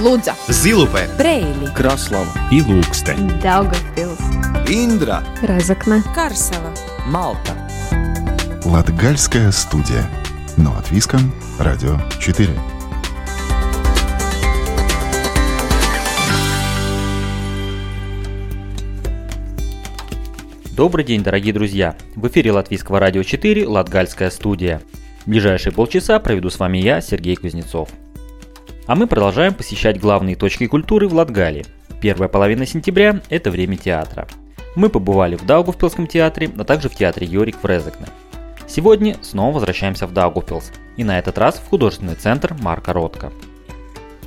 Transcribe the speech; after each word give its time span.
Лудза, 0.00 0.34
Зилупе, 0.48 1.10
Брейли, 1.18 1.66
Краслава 1.76 2.32
и 2.50 2.62
Лукстен. 2.62 3.38
Даугавпилс, 3.42 4.18
Индра, 4.66 5.22
Разокна, 5.42 6.02
Карсела. 6.14 6.72
Малта. 7.04 7.52
Латгальская 8.64 9.52
студия. 9.52 10.08
Но 10.56 10.74
от 10.74 10.90
Виском. 10.90 11.34
Радио 11.58 11.98
4. 12.18 12.48
Добрый 20.72 21.04
день, 21.04 21.22
дорогие 21.22 21.52
друзья! 21.52 21.94
В 22.16 22.26
эфире 22.28 22.52
Латвийского 22.52 23.00
радио 23.00 23.22
4 23.22 23.66
«Латгальская 23.66 24.30
студия». 24.30 24.80
Ближайшие 25.26 25.74
полчаса 25.74 26.18
проведу 26.20 26.48
с 26.48 26.58
вами 26.58 26.78
я, 26.78 27.02
Сергей 27.02 27.36
Кузнецов. 27.36 27.90
А 28.90 28.96
мы 28.96 29.06
продолжаем 29.06 29.54
посещать 29.54 30.00
главные 30.00 30.34
точки 30.34 30.66
культуры 30.66 31.06
в 31.06 31.14
Латгалии. 31.14 31.64
Первая 32.00 32.28
половина 32.28 32.66
сентября– 32.66 33.20
это 33.30 33.52
время 33.52 33.76
театра. 33.76 34.26
Мы 34.74 34.88
побывали 34.88 35.36
в 35.36 35.46
Даугавпилском 35.46 36.08
театре, 36.08 36.50
а 36.58 36.64
также 36.64 36.88
в 36.88 36.96
театре 36.96 37.24
Йорик 37.28 37.62
в 37.62 37.64
Резекне. 37.64 38.08
Сегодня 38.66 39.16
снова 39.22 39.54
возвращаемся 39.54 40.08
в 40.08 40.12
Даугавпилс, 40.12 40.72
и 40.96 41.04
на 41.04 41.20
этот 41.20 41.38
раз 41.38 41.60
в 41.60 41.68
художественный 41.68 42.16
центр 42.16 42.56
Марка 42.62 42.92
Ротко. 42.92 43.32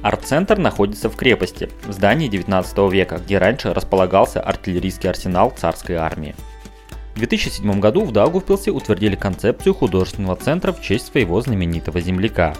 Арт-центр 0.01 0.57
находится 0.57 1.09
в 1.09 1.17
крепости, 1.17 1.69
в 1.85 1.91
здании 1.91 2.29
19 2.29 2.89
века, 2.89 3.17
где 3.17 3.39
раньше 3.39 3.73
располагался 3.73 4.39
артиллерийский 4.39 5.09
арсенал 5.09 5.51
царской 5.51 5.95
армии. 5.95 6.35
В 7.15 7.19
2007 7.19 7.81
году 7.81 8.05
в 8.05 8.13
Даугавпилсе 8.13 8.71
утвердили 8.71 9.17
концепцию 9.17 9.73
художественного 9.73 10.37
центра 10.37 10.71
в 10.71 10.81
честь 10.81 11.07
своего 11.07 11.41
знаменитого 11.41 11.99
земляка. 11.99 12.53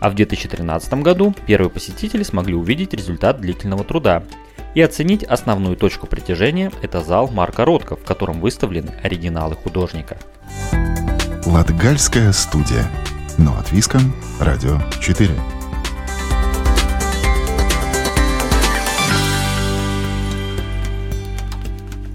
А 0.00 0.10
в 0.10 0.14
2013 0.14 0.94
году 1.02 1.34
первые 1.46 1.70
посетители 1.70 2.22
смогли 2.22 2.54
увидеть 2.54 2.94
результат 2.94 3.40
длительного 3.40 3.84
труда 3.84 4.22
и 4.74 4.80
оценить 4.80 5.24
основную 5.24 5.76
точку 5.76 6.06
притяжения– 6.06 6.70
это 6.82 7.02
зал 7.02 7.28
Марка 7.28 7.64
Ротко, 7.64 7.96
в 7.96 8.04
котором 8.04 8.40
выставлены 8.40 8.92
оригиналы 9.02 9.56
художника. 9.56 10.18
Латгальская 11.46 12.32
студия. 12.32 12.86
Но 13.38 13.56
от 13.58 13.72
Виском. 13.72 14.12
Радио 14.40 14.78
4. 15.00 15.30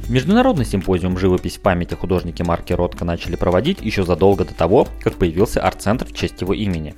Международный 0.09 0.65
симпозиум 0.65 1.17
«Живопись 1.17 1.57
в 1.57 1.61
памяти» 1.61 1.95
художники 1.95 2.43
Марки 2.43 2.71
Ротко 2.73 3.03
начали 3.03 3.35
проводить 3.35 3.81
еще 3.81 4.03
задолго 4.03 4.45
до 4.45 4.53
того, 4.53 4.87
как 5.01 5.15
появился 5.15 5.59
арт-центр 5.59 6.05
в 6.05 6.13
честь 6.13 6.39
его 6.41 6.53
имени. 6.53 6.93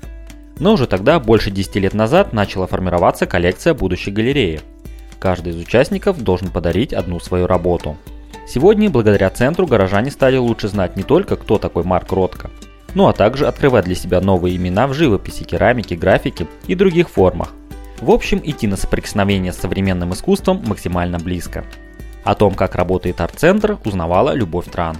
Но 0.58 0.72
уже 0.72 0.86
тогда, 0.86 1.20
больше 1.20 1.50
10 1.50 1.76
лет 1.76 1.94
назад, 1.94 2.32
начала 2.32 2.66
формироваться 2.66 3.26
коллекция 3.26 3.74
будущей 3.74 4.10
галереи. 4.10 4.60
Каждый 5.18 5.52
из 5.52 5.56
участников 5.56 6.22
должен 6.22 6.48
подарить 6.48 6.92
одну 6.92 7.20
свою 7.20 7.46
работу. 7.46 7.96
Сегодня, 8.48 8.90
благодаря 8.90 9.28
центру, 9.30 9.66
горожане 9.66 10.10
стали 10.10 10.36
лучше 10.36 10.68
знать 10.68 10.96
не 10.96 11.02
только, 11.02 11.36
кто 11.36 11.58
такой 11.58 11.82
Марк 11.84 12.12
Ротко, 12.12 12.50
ну 12.94 13.08
а 13.08 13.12
также 13.12 13.46
открывать 13.46 13.84
для 13.84 13.94
себя 13.94 14.20
новые 14.20 14.56
имена 14.56 14.86
в 14.86 14.94
живописи, 14.94 15.44
керамике, 15.44 15.96
графике 15.96 16.46
и 16.66 16.74
других 16.74 17.10
формах. 17.10 17.52
В 18.00 18.10
общем, 18.10 18.40
идти 18.42 18.66
на 18.66 18.76
соприкосновение 18.76 19.52
с 19.52 19.58
современным 19.58 20.12
искусством 20.12 20.62
максимально 20.66 21.18
близко. 21.18 21.64
О 22.24 22.34
том, 22.34 22.54
как 22.54 22.74
работает 22.74 23.20
арт-центр, 23.20 23.78
узнавала 23.84 24.32
Любовь 24.32 24.70
Тран. 24.70 24.96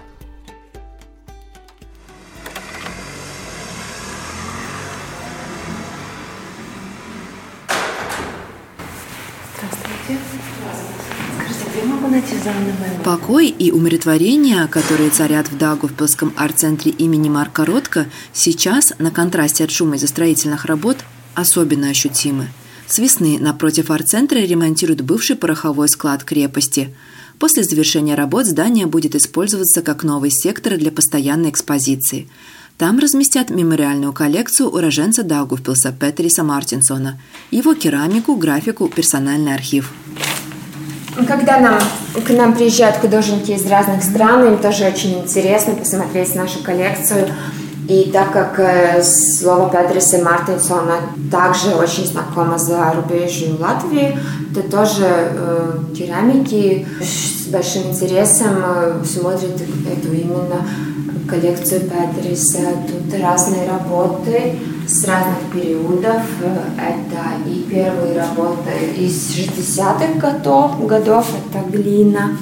Покой 13.04 13.48
и 13.48 13.70
умиротворение, 13.70 14.66
которые 14.66 15.10
царят 15.10 15.48
в 15.48 15.56
Даугавпилском 15.56 16.32
арт-центре 16.36 16.90
имени 16.90 17.28
Марка 17.28 17.64
Ротко, 17.64 18.06
сейчас, 18.32 18.92
на 18.98 19.10
контрасте 19.10 19.64
от 19.64 19.70
шума 19.70 19.96
из-за 19.96 20.08
строительных 20.08 20.64
работ, 20.64 20.98
особенно 21.34 21.88
ощутимы. 21.88 22.48
С 22.88 22.98
весны 22.98 23.38
напротив 23.38 23.90
арт-центра 23.90 24.38
ремонтируют 24.38 25.02
бывший 25.02 25.36
пороховой 25.36 25.88
склад 25.88 26.24
крепости. 26.24 26.94
После 27.38 27.62
завершения 27.62 28.14
работ 28.14 28.46
здание 28.46 28.86
будет 28.86 29.14
использоваться 29.14 29.82
как 29.82 30.02
новый 30.02 30.30
сектор 30.30 30.76
для 30.76 30.90
постоянной 30.90 31.50
экспозиции. 31.50 32.28
Там 32.78 32.98
разместят 32.98 33.50
мемориальную 33.50 34.12
коллекцию 34.12 34.68
уроженца 34.68 35.22
Даугавпилса 35.22 35.92
Петриса 35.92 36.44
Мартинсона, 36.44 37.20
его 37.50 37.74
керамику, 37.74 38.36
графику, 38.36 38.88
персональный 38.88 39.54
архив. 39.54 39.92
Когда 41.24 41.58
нам, 41.58 41.80
к 42.26 42.30
нам 42.30 42.54
приезжают 42.54 42.96
художники 42.96 43.52
из 43.52 43.64
разных 43.66 44.02
стран, 44.02 44.46
им 44.46 44.58
тоже 44.58 44.84
очень 44.84 45.18
интересно 45.20 45.74
посмотреть 45.74 46.34
нашу 46.34 46.62
коллекцию. 46.62 47.28
И 47.88 48.10
так 48.12 48.32
как 48.32 48.58
э, 48.58 49.00
слово 49.02 49.70
Петриса 49.70 50.18
Мартинсона 50.18 51.00
также 51.30 51.74
очень 51.76 52.04
знакомо 52.04 52.58
за 52.58 52.92
рубежью 52.92 53.58
Латвии, 53.60 54.18
то 54.52 54.62
тоже 54.62 55.04
э, 55.06 55.78
керамики 55.96 56.84
с 57.00 57.46
большим 57.46 57.90
интересом 57.90 58.56
э, 58.58 59.04
смотрят 59.04 59.54
эту 59.54 60.12
именно 60.12 60.66
коллекцию 61.28 61.82
Петриса. 61.82 62.58
Тут 62.88 63.20
разные 63.20 63.68
работы 63.68 64.58
с 64.88 65.04
разных 65.04 65.38
периодов. 65.52 66.22
Это 66.76 67.48
и 67.48 67.62
первые 67.70 68.18
работы 68.18 68.70
из 68.96 69.30
60-х 69.30 70.18
годов, 70.18 70.86
годов, 70.86 71.26
это 71.50 71.68
глина. 71.70 72.36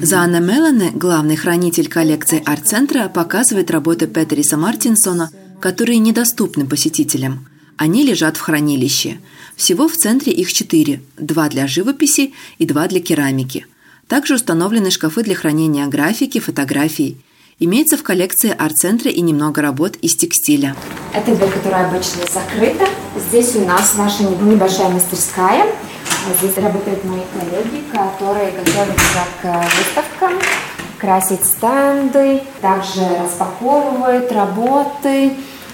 Зана 0.00 0.38
Мелане, 0.38 0.92
главный 0.94 1.34
хранитель 1.34 1.88
коллекции 1.88 2.40
арт-центра, 2.46 3.08
показывает 3.08 3.68
работы 3.72 4.06
Петериса 4.06 4.56
Мартинсона, 4.56 5.30
которые 5.60 5.98
недоступны 5.98 6.66
посетителям. 6.66 7.48
Они 7.76 8.04
лежат 8.04 8.36
в 8.36 8.40
хранилище. 8.40 9.18
Всего 9.56 9.88
в 9.88 9.96
центре 9.96 10.32
их 10.32 10.52
четыре– 10.52 11.02
два 11.18 11.48
для 11.48 11.66
живописи 11.66 12.32
и 12.58 12.64
два 12.64 12.86
для 12.86 13.00
керамики. 13.00 13.66
Также 14.06 14.34
установлены 14.36 14.92
шкафы 14.92 15.24
для 15.24 15.34
хранения 15.34 15.86
графики, 15.88 16.38
фотографий. 16.38 17.16
Имеется 17.58 17.96
в 17.96 18.04
коллекции 18.04 18.54
арт-центра 18.56 19.10
и 19.10 19.20
немного 19.20 19.62
работ 19.62 19.96
из 19.96 20.14
текстиля. 20.14 20.76
Это 21.12 21.34
дверь, 21.34 21.50
которая 21.50 21.88
обычно 21.88 22.22
закрыта. 22.32 22.86
Здесь 23.28 23.56
у 23.56 23.64
нас 23.66 23.94
наша 23.96 24.22
небольшая 24.22 24.90
мастерская. 24.90 25.66
Здесь 26.36 26.56
работают 26.58 27.04
мои 27.04 27.22
коллеги, 27.32 27.84
которые 27.90 28.52
готовятся 28.52 29.24
к 29.42 29.64
выставкам, 29.76 30.38
красят 30.98 31.44
стенды, 31.44 32.42
также 32.60 33.00
распаковывают 33.22 34.30
работы. 34.32 35.32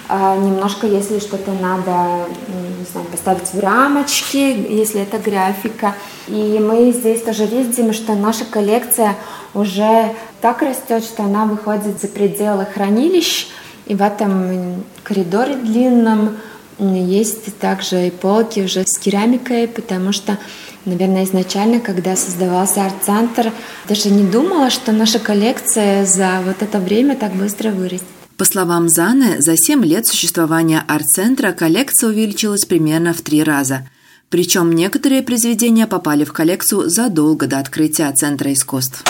Немножко, 0.09 0.87
если 0.87 1.19
что-то 1.19 1.51
надо 1.51 2.25
не 2.47 2.85
знаю, 2.91 3.07
поставить 3.07 3.53
в 3.53 3.59
рамочки, 3.59 4.37
если 4.37 5.01
это 5.01 5.17
графика. 5.17 5.95
И 6.27 6.59
мы 6.59 6.91
здесь 6.91 7.23
тоже 7.23 7.45
видим, 7.45 7.91
что 7.91 8.13
наша 8.13 8.45
коллекция 8.45 9.15
уже 9.53 10.13
так 10.41 10.61
растет, 10.61 11.03
что 11.03 11.23
она 11.23 11.45
выходит 11.45 11.99
за 11.99 12.07
пределы 12.07 12.65
хранилищ. 12.65 13.47
И 13.87 13.95
в 13.95 14.01
этом 14.01 14.83
коридоре 15.03 15.55
длинном 15.55 16.37
есть 16.79 17.57
также 17.57 18.07
и 18.07 18.11
полки 18.11 18.61
уже 18.61 18.83
с 18.85 18.97
керамикой, 18.97 19.67
потому 19.67 20.11
что, 20.11 20.37
наверное, 20.85 21.23
изначально, 21.23 21.79
когда 21.79 22.15
создавался 22.15 22.85
арт-центр, 22.85 23.51
даже 23.87 24.09
не 24.09 24.23
думала, 24.23 24.69
что 24.69 24.91
наша 24.91 25.19
коллекция 25.19 26.05
за 26.05 26.41
вот 26.45 26.61
это 26.61 26.79
время 26.79 27.15
так 27.15 27.33
быстро 27.33 27.71
вырастет. 27.71 28.07
По 28.37 28.43
словам 28.43 28.89
Заны, 28.89 29.41
за 29.41 29.55
7 29.55 29.85
лет 29.85 30.07
существования 30.07 30.83
арт-центра 30.87 31.53
коллекция 31.53 32.09
увеличилась 32.09 32.65
примерно 32.65 33.13
в 33.13 33.21
три 33.21 33.41
раза. 33.43 33.87
Причем 34.29 34.73
некоторые 34.73 35.23
произведения 35.23 35.87
попали 35.87 36.25
в 36.25 36.33
коллекцию 36.33 36.89
задолго 36.89 37.47
до 37.47 37.59
открытия 37.59 38.11
Центра 38.11 38.51
искусств. 38.51 39.03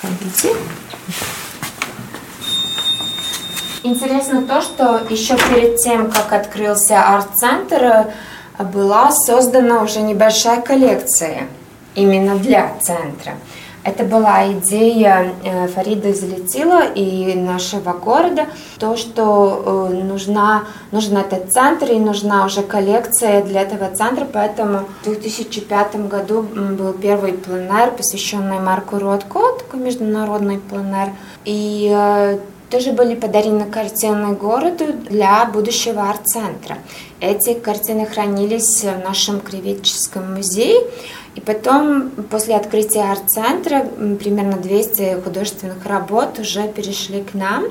Смотрите. 0.00 0.56
Интересно 3.82 4.42
то, 4.42 4.60
что 4.60 5.00
еще 5.08 5.36
перед 5.36 5.76
тем, 5.76 6.10
как 6.10 6.32
открылся 6.32 7.02
арт-центр, 7.02 8.12
была 8.74 9.10
создана 9.10 9.82
уже 9.82 10.02
небольшая 10.02 10.60
коллекция 10.60 11.48
именно 11.94 12.36
для 12.36 12.74
центра. 12.82 13.32
Это 13.82 14.04
была 14.04 14.52
идея 14.52 15.32
Фарида 15.74 16.12
Залетила 16.12 16.84
и 16.92 17.34
нашего 17.34 17.94
города, 17.94 18.48
то, 18.78 18.98
что 18.98 19.88
нужна, 19.90 20.64
нужен 20.92 21.16
этот 21.16 21.50
центр 21.50 21.90
и 21.92 21.98
нужна 21.98 22.44
уже 22.44 22.60
коллекция 22.60 23.42
для 23.42 23.62
этого 23.62 23.88
центра, 23.96 24.26
поэтому 24.30 24.80
в 25.00 25.04
2005 25.04 26.08
году 26.08 26.42
был 26.42 26.92
первый 26.92 27.32
пленэр, 27.32 27.92
посвященный 27.92 28.60
Марку 28.60 28.98
Ротко, 28.98 29.40
такой 29.58 29.80
международный 29.80 30.58
пленэр, 30.58 31.12
и 31.46 32.38
тоже 32.70 32.92
были 32.92 33.14
подарены 33.14 33.66
картины 33.66 34.34
городу 34.34 34.86
для 35.08 35.44
будущего 35.44 36.08
арт-центра. 36.08 36.78
Эти 37.20 37.54
картины 37.54 38.06
хранились 38.06 38.82
в 38.84 39.04
нашем 39.04 39.40
Кривическом 39.40 40.34
музее, 40.34 40.80
и 41.36 41.40
потом, 41.40 42.10
после 42.30 42.56
открытия 42.56 43.02
арт-центра, 43.02 43.84
примерно 44.18 44.56
200 44.56 45.22
художественных 45.22 45.86
работ 45.86 46.38
уже 46.38 46.66
перешли 46.68 47.22
к 47.22 47.34
нам. 47.34 47.64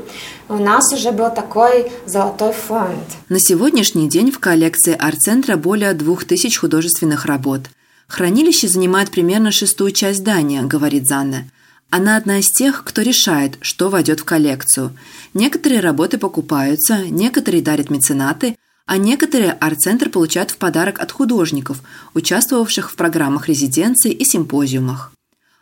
У 0.48 0.56
нас 0.56 0.94
уже 0.94 1.12
был 1.12 1.30
такой 1.30 1.92
золотой 2.06 2.54
фонд. 2.54 3.04
На 3.28 3.40
сегодняшний 3.40 4.08
день 4.08 4.32
в 4.32 4.40
коллекции 4.40 4.96
арт-центра 4.98 5.58
более 5.58 5.94
2000 5.94 6.58
художественных 6.58 7.26
работ. 7.26 7.62
Хранилище 8.08 8.68
занимает 8.68 9.12
примерно 9.12 9.52
шестую 9.52 9.92
часть 9.92 10.20
здания, 10.20 10.64
говорит 10.64 11.06
Занна. 11.06 11.44
Она 11.90 12.18
одна 12.18 12.40
из 12.40 12.52
тех, 12.52 12.84
кто 12.84 13.02
решает, 13.02 13.58
что 13.62 13.90
войдет 13.90 14.20
в 14.20 14.24
коллекцию. 14.24 14.96
Некоторые 15.34 15.80
работы 15.80 16.20
покупаются, 16.20 17.06
некоторые 17.06 17.64
дарят 17.64 17.90
меценаты, 17.90 18.58
а 18.86 18.98
некоторые 18.98 19.54
арт-центр 19.54 20.10
получают 20.10 20.52
в 20.52 20.58
подарок 20.58 21.00
от 21.00 21.12
художников, 21.12 21.82
участвовавших 22.14 22.92
в 22.92 22.96
программах 22.96 23.48
резиденции 23.48 24.12
и 24.12 24.24
симпозиумах. 24.24 25.12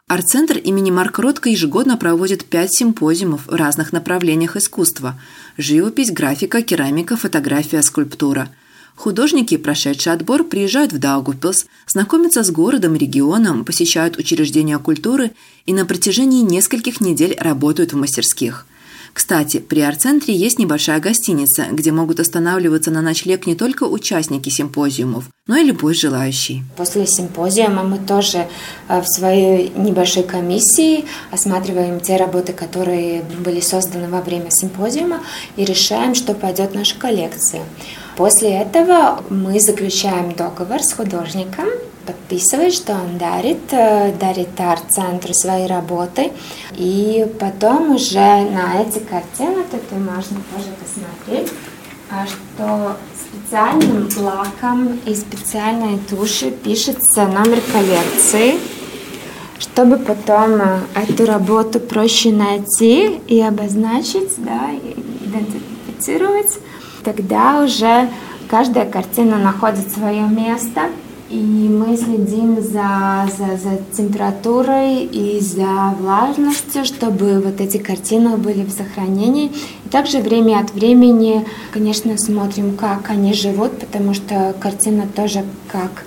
Арт-центр 0.08 0.58
имени 0.58 0.92
Марка 0.92 1.22
Ротко 1.22 1.50
ежегодно 1.50 1.98
проводит 1.98 2.46
пять 2.46 2.74
симпозиумов 2.74 3.48
в 3.48 3.54
разных 3.54 3.92
направлениях 3.92 4.56
искусства– 4.56 5.20
живопись, 5.58 6.12
графика, 6.12 6.62
керамика, 6.62 7.18
фотография, 7.18 7.82
скульптура– 7.82 8.50
Художники, 8.98 9.58
прошедшие 9.58 10.14
отбор, 10.14 10.44
приезжают 10.44 10.92
в 10.92 10.98
Даугавпилс, 10.98 11.68
знакомятся 11.86 12.44
с 12.44 12.50
городом 12.50 12.96
регионом, 12.96 13.64
посещают 13.64 14.18
учреждения 14.18 14.80
культуры 14.80 15.34
и 15.68 15.74
на 15.74 15.86
протяжении 15.86 16.42
нескольких 16.42 17.00
недель 17.00 17.38
работают 17.40 17.94
в 17.94 17.96
мастерских. 17.96 18.66
Кстати, 19.14 19.60
при 19.60 19.82
арт-центре 19.82 20.36
есть 20.36 20.58
небольшая 20.58 21.00
гостиница, 21.00 21.68
где 21.72 21.92
могут 21.92 22.20
останавливаться 22.20 22.90
на 22.90 23.02
ночлег 23.02 23.46
не 23.46 23.56
только 23.56 23.84
участники 23.84 24.50
симпозиумов, 24.50 25.26
но 25.46 25.58
и 25.58 25.64
любой 25.64 25.94
желающий. 25.94 26.64
После 26.76 27.06
симпозиума 27.06 27.84
мы 27.84 28.00
тоже 28.00 28.48
э, 28.88 29.02
в 29.02 29.08
своей 29.08 29.72
небольшой 29.76 30.24
комиссии 30.24 31.06
осматриваем 31.32 32.00
те 32.00 32.18
работы, 32.18 32.54
которые 32.54 33.24
были 33.24 33.60
созданы 33.60 34.08
во 34.10 34.22
время 34.22 34.50
симпозиума 34.50 35.22
и 35.56 35.66
решаем, 35.66 36.16
что 36.16 36.34
пойдет 36.34 36.72
в 36.72 36.76
нашу 36.76 36.98
коллекцию. 36.98 37.64
После 38.18 38.62
этого 38.62 39.24
мы 39.30 39.60
заключаем 39.60 40.34
договор 40.34 40.82
с 40.82 40.92
художником, 40.92 41.68
подписывает, 42.04 42.74
что 42.74 42.94
он 42.94 43.20
дарит, 43.20 43.72
э, 43.72 44.12
дарит 44.20 44.60
арт-центру 44.60 45.36
свои 45.36 45.68
работы. 45.68 46.32
И 46.76 47.32
потом 47.40 47.94
уже 47.94 48.18
на 48.18 48.82
эти 48.82 48.98
картины, 48.98 49.64
тут 49.70 49.92
можно 49.92 50.38
тоже 50.52 50.72
посмотреть, 50.82 51.54
а 52.10 52.26
что 52.26 52.98
специальным 53.14 54.10
лаком 54.18 55.00
и 55.06 55.14
специальной 55.14 56.00
тушью 56.00 56.54
пишется 56.54 57.28
номер 57.28 57.62
коллекции, 57.72 58.56
чтобы 59.60 59.98
потом 60.00 60.60
э, 60.60 60.80
эту 60.96 61.28
работу 61.28 61.80
проще 61.80 62.32
найти 62.32 63.22
и 63.28 63.40
обозначить, 63.42 64.32
да, 64.38 64.72
идентифицировать 65.24 66.58
тогда 67.04 67.64
уже 67.64 68.10
каждая 68.50 68.86
картина 68.86 69.38
находит 69.38 69.92
свое 69.92 70.24
место, 70.24 70.90
и 71.30 71.36
мы 71.36 71.98
следим 71.98 72.62
за, 72.62 73.30
за, 73.38 73.58
за 73.58 73.80
температурой 73.92 75.04
и 75.04 75.42
за 75.42 75.94
влажностью, 76.00 76.86
чтобы 76.86 77.42
вот 77.42 77.60
эти 77.60 77.78
картины 77.78 78.38
были 78.38 78.64
в 78.64 78.72
сохранении. 78.72 79.52
И 79.86 79.90
также 79.90 80.20
время 80.20 80.60
от 80.60 80.72
времени, 80.72 81.46
конечно, 81.72 82.18
смотрим, 82.18 82.78
как 82.78 83.10
они 83.10 83.34
живут, 83.34 83.78
потому 83.80 84.14
что 84.14 84.56
картина 84.60 85.06
тоже 85.14 85.44
как 85.68 86.06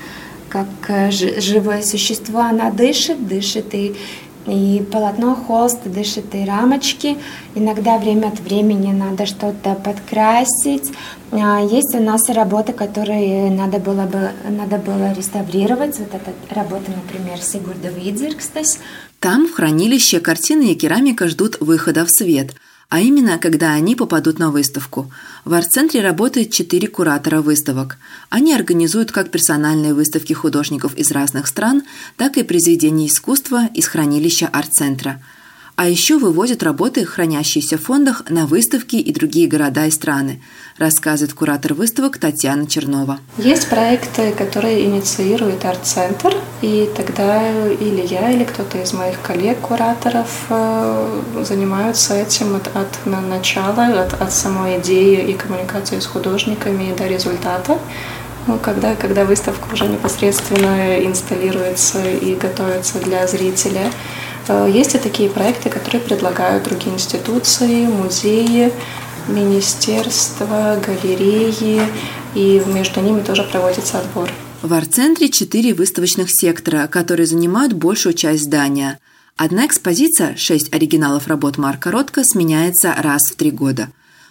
как 0.49 0.67
э, 0.89 1.13
живое 1.13 1.81
существо, 1.81 2.41
она 2.41 2.71
дышит, 2.71 3.25
дышит 3.27 3.73
и 3.73 3.95
и 4.47 4.83
полотно 4.91 5.35
холст 5.35 5.81
дышит 5.85 6.35
и 6.35 6.45
рамочки. 6.45 7.19
Иногда 7.55 7.99
время 7.99 8.29
от 8.29 8.41
времени 8.41 8.93
надо 8.93 9.27
что-то 9.27 9.75
подкрасить. 9.75 10.93
А, 11.33 11.61
есть 11.61 11.95
у 11.95 12.03
нас 12.03 12.29
работы, 12.29 12.73
которые 12.73 13.51
надо 13.51 13.79
было 13.79 14.07
бы 14.07 14.31
надо 14.49 14.79
было 14.79 15.13
реставрировать. 15.13 15.99
Вот 15.99 16.15
эта 16.15 16.33
работа, 16.55 16.91
например, 16.91 17.39
Сигурда 17.39 17.89
Видзеркстас. 17.89 18.79
Там 19.19 19.47
в 19.47 19.53
хранилище 19.53 20.21
картины 20.21 20.73
и 20.73 20.75
керамика 20.75 21.29
ждут 21.29 21.59
выхода 21.61 22.05
в 22.05 22.11
свет– 22.11 22.55
а 22.91 23.01
именно, 23.01 23.39
когда 23.39 23.73
они 23.73 23.95
попадут 23.95 24.39
на 24.39 24.51
выставку. 24.51 25.11
В 25.45 25.55
арт-центре 25.55 26.03
работает 26.03 26.51
четыре 26.51 26.89
куратора 26.89 27.41
выставок. 27.41 27.97
Они 28.29 28.53
организуют 28.53 29.13
как 29.13 29.31
персональные 29.31 29.95
выставки 29.95 30.33
художников 30.33 30.95
из 30.97 31.11
разных 31.13 31.47
стран, 31.47 31.85
так 32.17 32.37
и 32.37 32.43
произведения 32.43 33.07
искусства 33.07 33.69
из 33.73 33.87
хранилища 33.87 34.49
арт-центра– 34.49 35.23
а 35.81 35.89
еще 35.89 36.19
вывозят 36.19 36.63
работы, 36.63 37.07
хранящиеся 37.07 37.79
в 37.79 37.85
фондах, 37.85 38.25
на 38.29 38.45
выставки 38.45 38.97
и 38.97 39.15
другие 39.15 39.49
города 39.49 39.87
и 39.87 39.91
страны, 39.91 40.43
рассказывает 40.77 41.33
куратор 41.33 41.73
выставок 41.73 42.19
Татьяна 42.19 42.67
Чернова. 42.67 43.19
Есть 43.39 43.67
проекты, 43.71 44.33
которые 44.33 44.85
инициирует 44.85 45.65
арт-центр, 45.65 46.37
и 46.61 46.87
тогда 46.95 47.51
или 47.73 48.07
я, 48.07 48.31
или 48.31 48.45
кто-то 48.45 48.77
из 48.77 48.93
моих 48.93 49.23
коллег-кураторов 49.23 50.29
э, 50.51 51.23
занимаются 51.49 52.15
этим 52.15 52.57
от, 52.57 52.69
от 52.77 53.07
начала, 53.07 54.03
от, 54.03 54.21
от 54.21 54.33
самой 54.35 54.81
идеи 54.81 55.31
и 55.31 55.33
коммуникации 55.33 55.99
с 55.99 56.05
художниками 56.05 56.95
до 56.95 57.07
результата. 57.07 57.79
Ну, 58.47 58.59
когда, 58.59 58.95
когда 58.97 59.25
выставка 59.25 59.73
уже 59.73 59.87
непосредственно 59.89 60.99
инсталируется 61.07 62.07
и 62.07 62.35
готовится 62.35 62.99
для 62.99 63.27
зрителя, 63.27 63.91
есть 64.67 64.95
и 64.95 64.99
такие 64.99 65.31
проекты, 65.31 65.69
которые 65.69 66.01
предлагают 66.01 66.65
другие 66.65 66.95
институции, 66.95 67.87
музеи, 67.87 68.73
министерства, 69.29 70.81
галереи, 70.85 71.83
и 72.35 72.63
между 72.67 73.01
ними 73.01 73.21
тоже 73.21 73.43
проводится 73.45 73.99
отбор. 73.99 74.31
В 74.63 74.73
арт-центре 74.75 75.29
четыре 75.29 75.73
выставочных 75.75 76.29
сектора, 76.31 76.87
которые 76.87 77.27
занимают 77.27 77.73
большую 77.73 78.13
часть 78.15 78.45
здания. 78.45 78.99
Одна 79.37 79.67
экспозиция, 79.67 80.37
шесть 80.37 80.73
оригиналов 80.75 81.29
работ 81.29 81.57
Марка 81.57 81.91
Ротко, 81.91 82.23
сменяется 82.25 82.95
раз 82.99 83.23
в 83.31 83.37
три 83.37 83.51
года. 83.51 83.89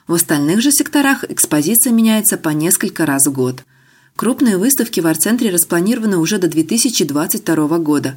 В 0.07 0.13
остальных 0.13 0.62
же 0.62 0.71
секторах 0.71 1.24
экспозиция 1.27 1.94
меняется 1.94 2.38
по 2.38 2.50
несколько 2.50 3.06
раз 3.06 3.25
в 3.25 3.31
год– 3.31 3.63
Крупные 4.19 4.57
выставки 4.57 4.99
в 4.99 5.07
арт-центре 5.07 5.49
распланированы 5.49 6.18
уже 6.18 6.40
до 6.40 6.49
2022 6.49 7.78
года. 7.78 8.16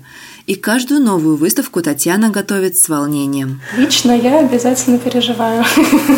И 0.49 0.56
каждую 0.56 1.00
новую 1.00 1.37
выставку 1.37 1.80
Татьяна 1.80 2.30
готовит 2.30 2.76
с 2.76 2.88
волнением. 2.88 3.61
Лично 3.76 4.11
я 4.11 4.40
обязательно 4.40 4.99
переживаю. 4.99 5.64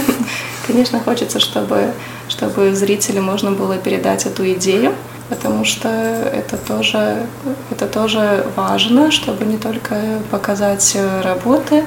Конечно, 0.67 1.01
хочется, 1.01 1.39
чтобы, 1.39 1.93
чтобы 2.31 2.75
зрителю 2.75 3.21
можно 3.21 3.51
было 3.51 3.77
передать 3.77 4.25
эту 4.25 4.51
идею, 4.55 4.95
потому 5.29 5.67
что 5.67 5.91
это 5.91 6.57
тоже, 6.57 7.27
это 7.71 7.87
тоже 7.87 8.47
важно, 8.57 9.11
чтобы 9.11 9.45
не 9.45 9.59
только 9.59 10.23
показать 10.31 10.97
работы, 11.23 11.85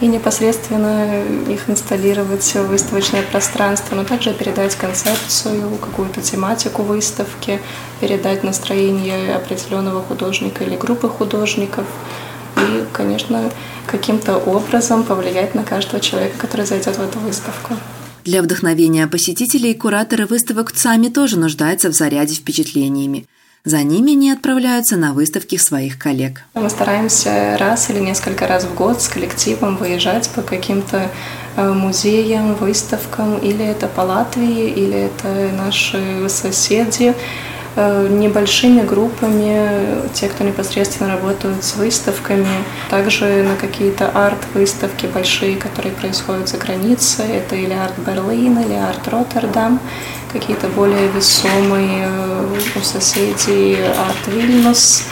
и 0.00 0.06
непосредственно 0.06 1.22
их 1.48 1.68
инсталлировать 1.68 2.44
в 2.54 2.66
выставочное 2.68 3.22
пространство, 3.22 3.94
но 3.94 4.04
также 4.04 4.32
передать 4.32 4.74
концепцию, 4.74 5.76
какую-то 5.76 6.22
тематику 6.22 6.82
выставки, 6.82 7.60
передать 8.00 8.42
настроение 8.42 9.34
определенного 9.34 10.02
художника 10.02 10.64
или 10.64 10.76
группы 10.76 11.08
художников 11.08 11.86
и, 12.56 12.84
конечно, 12.92 13.50
каким-то 13.86 14.38
образом 14.38 15.04
повлиять 15.04 15.54
на 15.54 15.64
каждого 15.64 16.00
человека, 16.00 16.38
который 16.38 16.64
зайдет 16.64 16.96
в 16.96 17.02
эту 17.02 17.18
выставку. 17.18 17.74
Для 18.24 18.42
вдохновения 18.42 19.06
посетителей 19.06 19.74
кураторы 19.74 20.26
выставок 20.26 20.72
сами 20.74 21.08
тоже 21.08 21.38
нуждаются 21.38 21.90
в 21.90 21.94
заряде 21.94 22.34
впечатлениями– 22.34 23.26
за 23.64 23.82
ними 23.82 24.12
они 24.12 24.30
отправляются 24.30 24.96
на 24.96 25.12
выставки 25.12 25.56
своих 25.56 25.98
коллег. 25.98 26.42
Мы 26.54 26.70
стараемся 26.70 27.56
раз 27.58 27.90
или 27.90 27.98
несколько 27.98 28.46
раз 28.46 28.64
в 28.64 28.74
год 28.74 29.02
с 29.02 29.08
коллективом 29.08 29.76
выезжать 29.76 30.30
по 30.30 30.42
каким-то 30.42 31.10
э, 31.56 31.72
музеям, 31.72 32.54
выставкам, 32.54 33.38
или 33.38 33.64
это 33.64 33.86
по 33.86 34.00
Латвии, 34.00 34.70
или 34.70 35.10
это 35.10 35.50
наши 35.56 36.28
соседи 36.28 37.14
небольшими 38.08 38.82
группами, 38.82 40.08
те, 40.12 40.28
кто 40.28 40.44
непосредственно 40.44 41.10
работают 41.10 41.64
с 41.64 41.76
выставками, 41.76 42.46
также 42.90 43.42
на 43.42 43.56
какие-то 43.56 44.08
арт-выставки 44.08 45.06
большие, 45.06 45.56
которые 45.56 45.94
происходят 45.94 46.48
за 46.48 46.58
границей, 46.58 47.26
это 47.36 47.56
или 47.56 47.72
арт 47.72 47.94
Берлин, 47.98 48.58
или 48.58 48.74
арт 48.74 49.08
Роттердам 49.08 49.80
какие-то 50.32 50.68
более 50.68 51.08
весомые 51.08 52.06
э, 52.06 52.56
у 52.76 52.80
соседей 52.80 53.76
арт 53.82 54.28
Вильнюс, 54.28 55.02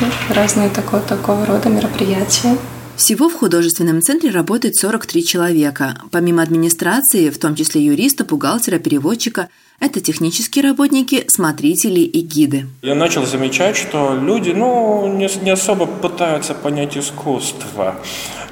ну, 0.00 0.06
разные 0.34 0.70
такого, 0.70 1.02
такого 1.02 1.46
рода 1.46 1.68
мероприятия. 1.68 2.56
Всего 2.96 3.28
в 3.28 3.34
художественном 3.34 4.00
центре 4.00 4.30
работает 4.30 4.76
43 4.76 5.24
человека. 5.24 5.98
Помимо 6.10 6.42
администрации, 6.42 7.30
в 7.30 7.38
том 7.38 7.54
числе 7.54 7.84
юриста, 7.84 8.24
бухгалтера, 8.24 8.78
переводчика, 8.78 9.48
это 9.80 10.00
технические 10.00 10.64
работники, 10.64 11.24
смотрители 11.28 12.00
и 12.00 12.20
гиды. 12.20 12.66
Я 12.82 12.94
начал 12.94 13.26
замечать, 13.26 13.76
что 13.76 14.18
люди 14.20 14.50
ну, 14.50 15.06
не, 15.16 15.28
не 15.42 15.50
особо 15.50 15.86
пытаются 15.86 16.54
понять 16.54 16.96
искусство. 16.96 17.96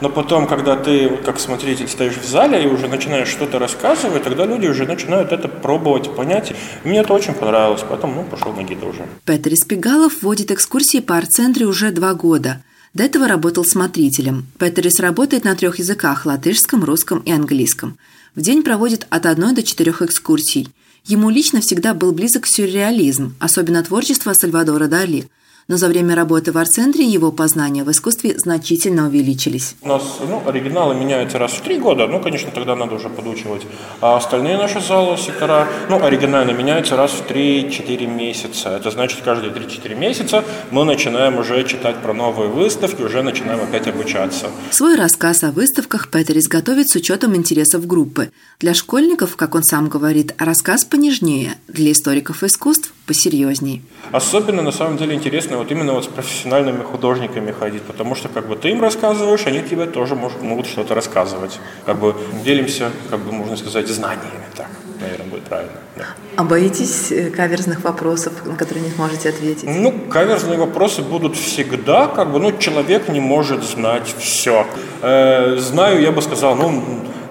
Но 0.00 0.10
потом, 0.10 0.46
когда 0.46 0.76
ты, 0.76 1.08
как 1.08 1.40
смотритель, 1.40 1.88
стоишь 1.88 2.16
в 2.16 2.26
зале 2.26 2.64
и 2.64 2.66
уже 2.66 2.88
начинаешь 2.88 3.28
что-то 3.28 3.58
рассказывать, 3.58 4.24
тогда 4.24 4.44
люди 4.44 4.66
уже 4.66 4.86
начинают 4.86 5.32
это 5.32 5.48
пробовать, 5.48 6.14
понять. 6.14 6.52
И 6.84 6.88
мне 6.88 6.98
это 6.98 7.14
очень 7.14 7.32
понравилось, 7.32 7.82
поэтому 7.88 8.14
ну, 8.14 8.24
пошел 8.24 8.52
на 8.52 8.62
гида 8.62 8.86
уже. 8.86 9.06
Петр 9.24 9.52
Испегалов 9.54 10.22
вводит 10.22 10.50
экскурсии 10.50 11.00
по 11.00 11.16
арт-центре 11.16 11.66
уже 11.66 11.90
два 11.90 12.14
года– 12.14 12.62
до 12.94 13.02
этого 13.02 13.26
работал 13.26 13.64
смотрителем. 13.64 14.46
Петерис 14.56 15.00
работает 15.00 15.42
на 15.42 15.56
трех 15.56 15.80
языках– 15.80 16.24
латышском, 16.26 16.84
русском 16.84 17.18
и 17.18 17.32
английском. 17.32 17.98
В 18.36 18.40
день 18.40 18.62
проводит 18.62 19.08
от 19.10 19.26
одной 19.26 19.52
до 19.52 19.64
четырех 19.64 20.00
экскурсий. 20.00 20.68
Ему 21.06 21.28
лично 21.30 21.60
всегда 21.60 21.94
был 21.94 22.12
близок 22.12 22.46
сюрреализм, 22.46 23.34
особенно 23.38 23.82
творчество 23.82 24.32
Сальвадора 24.32 24.88
Дали– 24.88 25.28
но 25.68 25.76
за 25.76 25.88
время 25.88 26.14
работы 26.14 26.52
в 26.52 26.58
арт-центре 26.58 27.04
его 27.04 27.32
познания 27.32 27.84
в 27.84 27.90
искусстве 27.90 28.38
значительно 28.38 29.06
увеличились. 29.06 29.76
У 29.82 29.88
нас 29.88 30.02
ну, 30.26 30.42
оригиналы 30.46 30.94
меняются 30.94 31.38
раз 31.38 31.52
в 31.52 31.60
три 31.60 31.78
года, 31.78 32.06
ну, 32.06 32.20
конечно, 32.20 32.50
тогда 32.50 32.76
надо 32.76 32.94
уже 32.96 33.08
подучивать. 33.08 33.62
А 34.00 34.16
остальные 34.16 34.56
наши 34.56 34.80
залы, 34.80 35.16
сектора, 35.16 35.68
ну, 35.88 36.02
оригинально 36.04 36.52
меняются 36.52 36.96
раз 36.96 37.12
в 37.12 37.30
3-4 37.30 38.06
месяца. 38.06 38.70
Это 38.70 38.90
значит, 38.90 39.20
каждые 39.22 39.52
3-4 39.52 39.94
месяца 39.94 40.44
мы 40.70 40.84
начинаем 40.84 41.38
уже 41.38 41.64
читать 41.64 41.96
про 42.02 42.12
новые 42.12 42.50
выставки, 42.50 43.02
уже 43.02 43.22
начинаем 43.22 43.60
опять 43.60 43.86
обучаться. 43.88 44.50
Свой 44.70 44.96
рассказ 44.96 45.44
о 45.44 45.50
выставках 45.50 46.08
Петер 46.10 46.38
изготовит 46.38 46.88
с 46.88 46.96
учетом 46.96 47.34
интересов 47.36 47.86
группы. 47.86 48.30
Для 48.60 48.74
школьников, 48.74 49.36
как 49.36 49.54
он 49.54 49.62
сам 49.62 49.88
говорит, 49.88 50.34
рассказ 50.38 50.84
понежнее, 50.84 51.56
для 51.68 51.92
историков 51.92 52.42
искусств 52.42 52.92
посерьезней. 53.06 53.82
Особенно, 54.12 54.62
на 54.62 54.72
самом 54.72 54.96
деле, 54.96 55.14
интересно 55.14 55.58
вот 55.58 55.70
именно 55.70 55.92
вот 55.92 56.04
с 56.04 56.08
профессиональными 56.08 56.82
художниками 56.82 57.52
ходить, 57.52 57.82
потому 57.82 58.14
что 58.14 58.28
как 58.28 58.48
бы 58.48 58.56
ты 58.56 58.70
им 58.70 58.80
рассказываешь, 58.80 59.46
они 59.46 59.62
тебе 59.62 59.86
тоже 59.86 60.14
может, 60.14 60.42
могут 60.42 60.66
что-то 60.66 60.94
рассказывать. 60.94 61.58
Как 61.86 61.98
бы 61.98 62.14
делимся, 62.44 62.90
как 63.10 63.20
бы 63.20 63.32
можно 63.32 63.56
сказать, 63.56 63.88
знаниями, 63.88 64.44
так, 64.56 64.68
наверное, 65.00 65.26
будет 65.26 65.44
правильно. 65.44 65.72
Да. 65.96 66.04
А 66.36 66.44
боитесь 66.44 67.12
э, 67.12 67.30
каверзных 67.30 67.84
вопросов, 67.84 68.32
на 68.44 68.56
которые 68.56 68.84
не 68.84 68.90
сможете 68.90 69.28
ответить? 69.28 69.64
Ну, 69.64 69.92
каверзные 70.10 70.58
вопросы 70.58 71.02
будут 71.02 71.36
всегда, 71.36 72.06
как 72.06 72.32
бы, 72.32 72.38
ну, 72.40 72.56
человек 72.58 73.08
не 73.08 73.20
может 73.20 73.62
знать 73.62 74.14
все. 74.18 74.66
Э, 75.02 75.56
знаю, 75.58 76.00
я 76.00 76.10
бы 76.10 76.22
сказал, 76.22 76.56
ну, 76.56 76.82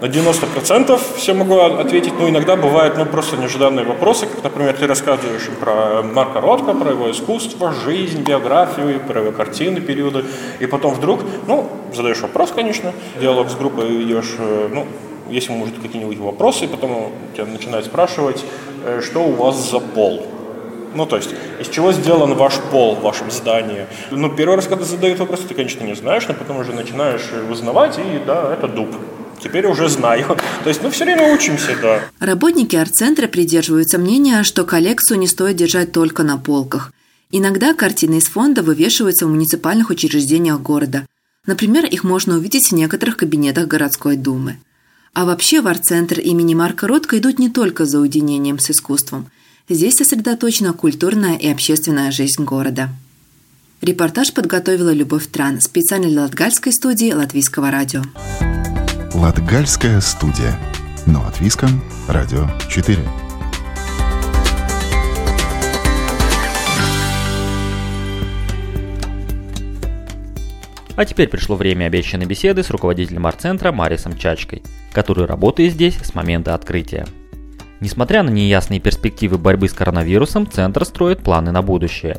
на 0.04 0.08
90% 0.08 1.00
все 1.16 1.34
могу 1.34 1.60
ответить, 1.60 2.12
но 2.20 2.28
иногда 2.28 2.58
бывают 2.58 2.98
ну, 2.98 3.06
просто 3.06 3.38
неожиданные 3.38 3.86
вопросы, 3.86 4.26
как, 4.28 4.44
например, 4.44 4.76
ты 4.76 4.86
рассказываешь 4.86 5.48
про 5.62 6.04
Марка 6.04 6.42
Ротко, 6.42 6.74
про 6.74 6.92
его 6.92 7.10
искусство, 7.10 7.72
жизнь, 7.72 8.22
биографию, 8.22 9.00
про 9.00 9.22
его 9.22 9.32
картины, 9.32 9.80
периоды, 9.80 10.26
и 10.60 10.66
потом 10.66 10.94
вдруг, 10.94 11.22
ну, 11.48 11.70
задаешь 11.96 12.20
вопрос, 12.20 12.52
конечно, 12.52 12.92
диалог 13.22 13.50
с 13.50 13.56
группой 13.56 13.88
ведешь, 13.88 14.36
э, 14.40 14.68
ну, 14.74 14.88
если 15.30 15.54
может 15.54 15.80
какие-нибудь 15.82 16.18
вопросы, 16.18 16.68
потом 16.68 17.14
тебя 17.34 17.46
начинают 17.46 17.86
спрашивать, 17.86 18.44
э, 18.86 19.00
что 19.02 19.22
у 19.22 19.32
вас 19.32 19.72
за 19.72 19.80
пол, 19.80 20.26
ну, 20.96 21.06
то 21.06 21.16
есть, 21.16 21.34
из 21.62 21.70
чего 21.70 21.94
сделан 21.94 22.34
ваш 22.34 22.56
пол 22.72 22.96
в 22.96 23.02
вашем 23.04 23.32
здании? 23.32 23.86
Ну, 24.12 24.30
первый 24.36 24.58
раз, 24.58 24.68
когда 24.68 24.84
задают 24.84 25.20
вопрос, 25.20 25.40
ты, 25.48 25.54
конечно, 25.54 25.86
не 25.86 25.96
знаешь, 25.96 26.28
но 26.28 26.34
потом 26.34 26.58
уже 26.58 26.74
начинаешь 26.74 27.32
вызнавать, 27.48 27.98
и 28.00 28.20
да, 28.28 28.54
это 28.54 28.68
дуб. 28.68 28.94
Теперь 29.44 29.68
уже 29.68 29.90
знаю. 29.90 30.38
То 30.64 30.70
есть 30.70 30.82
мы 30.82 30.90
все 30.90 31.04
время 31.04 31.34
учимся, 31.34 31.76
да. 31.82 32.04
Работники 32.20 32.78
арт-центра 32.78 33.28
придерживаются 33.28 33.98
мнения, 33.98 34.44
что 34.44 34.64
коллекцию 34.64 35.20
не 35.20 35.28
стоит 35.28 35.58
держать 35.58 35.92
только 35.92 36.24
на 36.24 36.38
полках. 36.38 36.94
Иногда 37.30 37.74
картины 37.74 38.20
из 38.20 38.28
фонда 38.28 38.64
вывешиваются 38.64 39.26
в 39.26 39.30
муниципальных 39.30 39.90
учреждениях 39.90 40.62
города. 40.62 41.06
Например, 41.46 41.84
их 41.84 42.06
можно 42.06 42.38
увидеть 42.38 42.70
в 42.70 42.76
некоторых 42.76 43.18
кабинетах 43.18 43.68
городской 43.68 44.16
думы. 44.16 44.60
А 45.14 45.26
вообще 45.26 45.60
в 45.60 45.68
арт-центр 45.68 46.20
имени 46.20 46.56
Марка 46.56 46.88
Ротко 46.88 47.18
идут 47.18 47.38
не 47.38 47.50
только 47.50 47.86
за 47.86 48.00
уединением 48.00 48.60
с 48.60 48.72
искусством. 48.72 49.30
Здесь 49.68 49.96
сосредоточена 49.96 50.72
культурная 50.74 51.36
и 51.36 51.50
общественная 51.50 52.12
жизнь 52.12 52.44
города. 52.44 52.90
Репортаж 53.82 54.34
подготовила 54.34 54.94
Любовь 54.94 55.28
Тран 55.28 55.60
специально 55.60 56.08
для 56.08 56.22
Латгальской 56.22 56.72
студии 56.72 57.12
Латвийского 57.12 57.70
радио. 57.70 58.04
Латгальская 59.14 60.02
студия. 60.02 60.58
Но 61.06 61.24
от 61.28 61.40
Виском. 61.40 61.70
Радио 62.08 62.48
4. 62.68 62.98
А 70.96 71.06
теперь 71.06 71.28
пришло 71.28 71.56
время 71.56 71.86
обещанной 71.86 72.26
беседы 72.26 72.64
с 72.64 72.72
руководителем 72.72 73.28
арт-центра 73.28 73.72
Марисом 73.72 74.18
Чачкой, 74.18 74.64
который 74.92 75.28
работает 75.28 75.74
здесь 75.74 75.98
с 75.98 76.16
момента 76.16 76.56
открытия. 76.56 77.06
Несмотря 77.82 78.24
на 78.24 78.30
неясные 78.30 78.80
перспективы 78.80 79.38
борьбы 79.38 79.70
с 79.70 79.74
коронавирусом, 79.74 80.50
центр 80.50 80.86
строит 80.86 81.20
планы 81.20 81.52
на 81.52 81.62
будущее. 81.62 82.18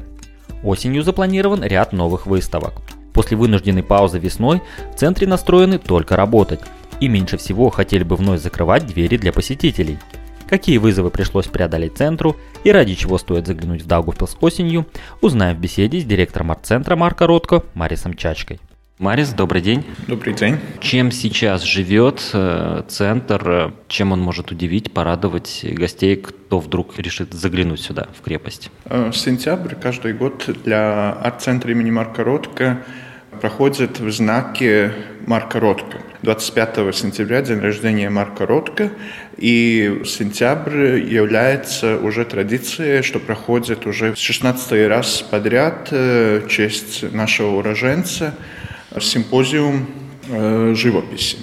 Осенью 0.62 1.02
запланирован 1.02 1.64
ряд 1.64 1.92
новых 1.92 2.28
выставок. 2.28 2.74
После 3.12 3.36
вынужденной 3.36 3.82
паузы 3.82 4.20
весной 4.20 4.62
в 4.94 4.98
центре 4.98 5.26
настроены 5.26 5.78
только 5.78 6.16
работать, 6.16 6.60
и 7.04 7.08
меньше 7.08 7.36
всего 7.36 7.70
хотели 7.70 8.02
бы 8.02 8.16
вновь 8.16 8.40
закрывать 8.40 8.86
двери 8.86 9.16
для 9.16 9.32
посетителей. 9.32 9.98
Какие 10.48 10.78
вызовы 10.78 11.10
пришлось 11.10 11.46
преодолеть 11.46 11.96
центру 11.96 12.36
и 12.64 12.70
ради 12.70 12.94
чего 12.94 13.18
стоит 13.18 13.46
заглянуть 13.46 13.82
в 13.82 13.86
Даугавпилс 13.86 14.36
осенью, 14.40 14.86
узнаем 15.20 15.56
в 15.56 15.60
беседе 15.60 16.00
с 16.00 16.04
директором 16.04 16.50
арт-центра 16.50 16.96
Марка 16.96 17.26
Ротко 17.26 17.62
Марисом 17.74 18.14
Чачкой. 18.14 18.60
Марис, 18.98 19.30
добрый 19.30 19.60
день. 19.60 19.84
Добрый 20.06 20.34
день. 20.34 20.56
Чем 20.80 21.10
сейчас 21.10 21.62
живет 21.62 22.30
э, 22.32 22.84
центр? 22.86 23.74
Чем 23.88 24.12
он 24.12 24.20
может 24.20 24.52
удивить, 24.52 24.92
порадовать 24.92 25.66
гостей, 25.72 26.14
кто 26.14 26.60
вдруг 26.60 26.96
решит 26.98 27.34
заглянуть 27.34 27.80
сюда, 27.80 28.06
в 28.16 28.22
крепость? 28.22 28.70
Э, 28.84 29.10
сентябрь 29.12 29.74
каждый 29.74 30.12
год 30.12 30.48
для 30.64 31.10
арт-центра 31.12 31.72
имени 31.72 31.90
Марка 31.90 32.22
Ротко 32.22 32.84
проходит 33.40 33.98
в 33.98 34.10
знаке 34.12 34.92
Марка 35.26 35.60
Ротко. 35.60 35.98
25 36.22 36.94
сентября 36.94 37.42
день 37.42 37.60
рождения 37.60 38.10
Марка 38.10 38.46
Ротко, 38.46 38.90
и 39.36 40.02
сентябрь 40.04 40.98
является 40.98 41.98
уже 41.98 42.24
традицией, 42.24 43.02
что 43.02 43.18
проходит 43.20 43.86
уже 43.86 44.14
16 44.14 44.88
раз 44.88 45.22
подряд 45.22 45.88
э, 45.90 46.40
в 46.44 46.48
честь 46.48 47.12
нашего 47.12 47.56
уроженца 47.56 48.34
симпозиум 49.00 49.86
э, 50.28 50.74
живописи. 50.76 51.38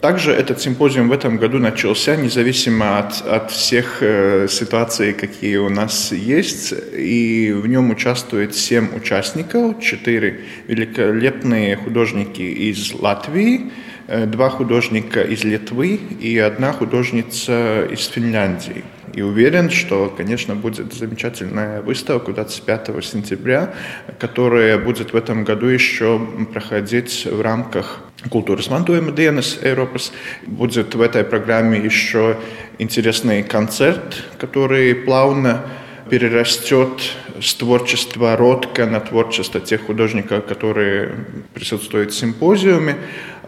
Также 0.00 0.32
этот 0.32 0.62
симпозиум 0.62 1.10
в 1.10 1.12
этом 1.12 1.36
году 1.36 1.58
начался 1.58 2.16
независимо 2.16 2.98
от, 2.98 3.20
от 3.26 3.50
всех 3.50 3.98
э, 4.00 4.48
ситуаций, 4.48 5.12
какие 5.12 5.58
у 5.58 5.68
нас 5.68 6.10
есть, 6.12 6.72
и 6.96 7.52
в 7.52 7.66
нем 7.66 7.90
участвует 7.90 8.54
семь 8.54 8.88
участников, 8.96 9.78
четыре 9.82 10.40
великолепные 10.68 11.76
художники 11.76 12.40
из 12.40 12.94
Латвии, 12.94 13.72
э, 14.06 14.24
два 14.24 14.48
художника 14.48 15.20
из 15.20 15.44
Литвы 15.44 16.00
и 16.18 16.38
одна 16.38 16.72
художница 16.72 17.84
из 17.84 18.06
Финляндии. 18.06 18.84
И 19.12 19.20
уверен, 19.20 19.68
что, 19.68 20.08
конечно, 20.16 20.54
будет 20.54 20.94
замечательная 20.94 21.82
выставка 21.82 22.32
25 22.32 23.04
сентября, 23.04 23.74
которая 24.18 24.78
будет 24.78 25.12
в 25.12 25.16
этом 25.16 25.44
году 25.44 25.66
еще 25.66 26.26
проходить 26.54 27.26
в 27.30 27.42
рамках 27.42 28.00
культуры 28.29 28.61
mantojuma 28.69 29.11
dienas 29.11 29.59
Eiropas. 29.61 30.11
Будет 30.45 30.95
в 30.95 31.01
этой 31.01 31.23
программе 31.23 31.77
еще 31.79 32.37
интересный 32.79 33.43
концерт, 33.43 34.23
который 34.37 34.95
плавно 34.95 35.65
перерастет 36.09 37.01
с 37.40 37.54
творчества 37.54 38.36
Ротка 38.36 38.86
на 38.86 39.00
творчество 39.00 39.60
тех 39.60 39.86
художников, 39.86 40.46
которые 40.46 41.14
присутствуют 41.54 42.12
в 42.12 42.14
симпозиуме. 42.14 42.96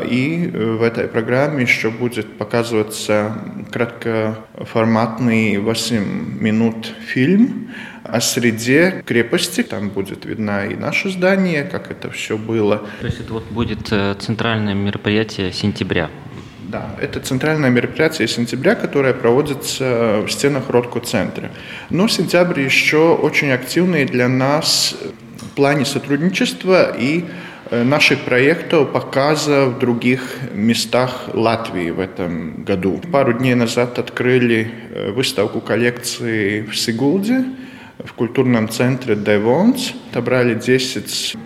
И 0.08 0.50
э, 0.52 0.76
в 0.76 0.82
этой 0.82 1.08
программе 1.08 1.62
еще 1.62 1.90
будет 1.90 2.38
показываться 2.38 3.36
краткоформатный 3.70 5.58
8 5.58 6.40
минут 6.40 6.92
фильм 7.06 7.70
о 8.04 8.20
среде 8.20 9.02
крепости. 9.06 9.62
Там 9.62 9.90
будет 9.90 10.24
видно 10.24 10.66
и 10.66 10.74
наше 10.74 11.10
здание, 11.10 11.64
как 11.64 11.90
это 11.90 12.10
все 12.10 12.36
было. 12.36 12.78
То 13.00 13.06
есть 13.06 13.20
это 13.20 13.32
вот 13.32 13.44
будет 13.50 13.92
э, 13.92 14.14
центральное 14.18 14.74
мероприятие 14.74 15.52
сентября? 15.52 16.10
Да, 16.72 16.96
это 17.02 17.20
центральное 17.20 17.68
мероприятие 17.68 18.26
сентября, 18.26 18.74
которое 18.74 19.12
проводится 19.12 20.22
в 20.26 20.30
стенах 20.30 20.70
Ротко-центра. 20.70 21.50
Но 21.90 22.08
сентябрь 22.08 22.62
еще 22.62 23.14
очень 23.14 23.50
активный 23.50 24.06
для 24.06 24.26
нас 24.26 24.96
в 25.36 25.48
плане 25.50 25.84
сотрудничества 25.84 26.96
и 26.98 27.26
наших 27.70 28.20
проектов 28.20 28.90
показа 28.90 29.66
в 29.66 29.80
других 29.80 30.38
местах 30.54 31.24
Латвии 31.34 31.90
в 31.90 32.00
этом 32.00 32.64
году. 32.64 33.02
Пару 33.12 33.34
дней 33.34 33.54
назад 33.54 33.98
открыли 33.98 34.70
выставку 35.14 35.60
коллекции 35.60 36.62
в 36.62 36.74
Сигулде, 36.74 37.44
в 38.02 38.14
культурном 38.14 38.70
центре 38.70 39.14
Девонс. 39.14 39.92
Отобрали 40.10 40.54
10 40.54 41.36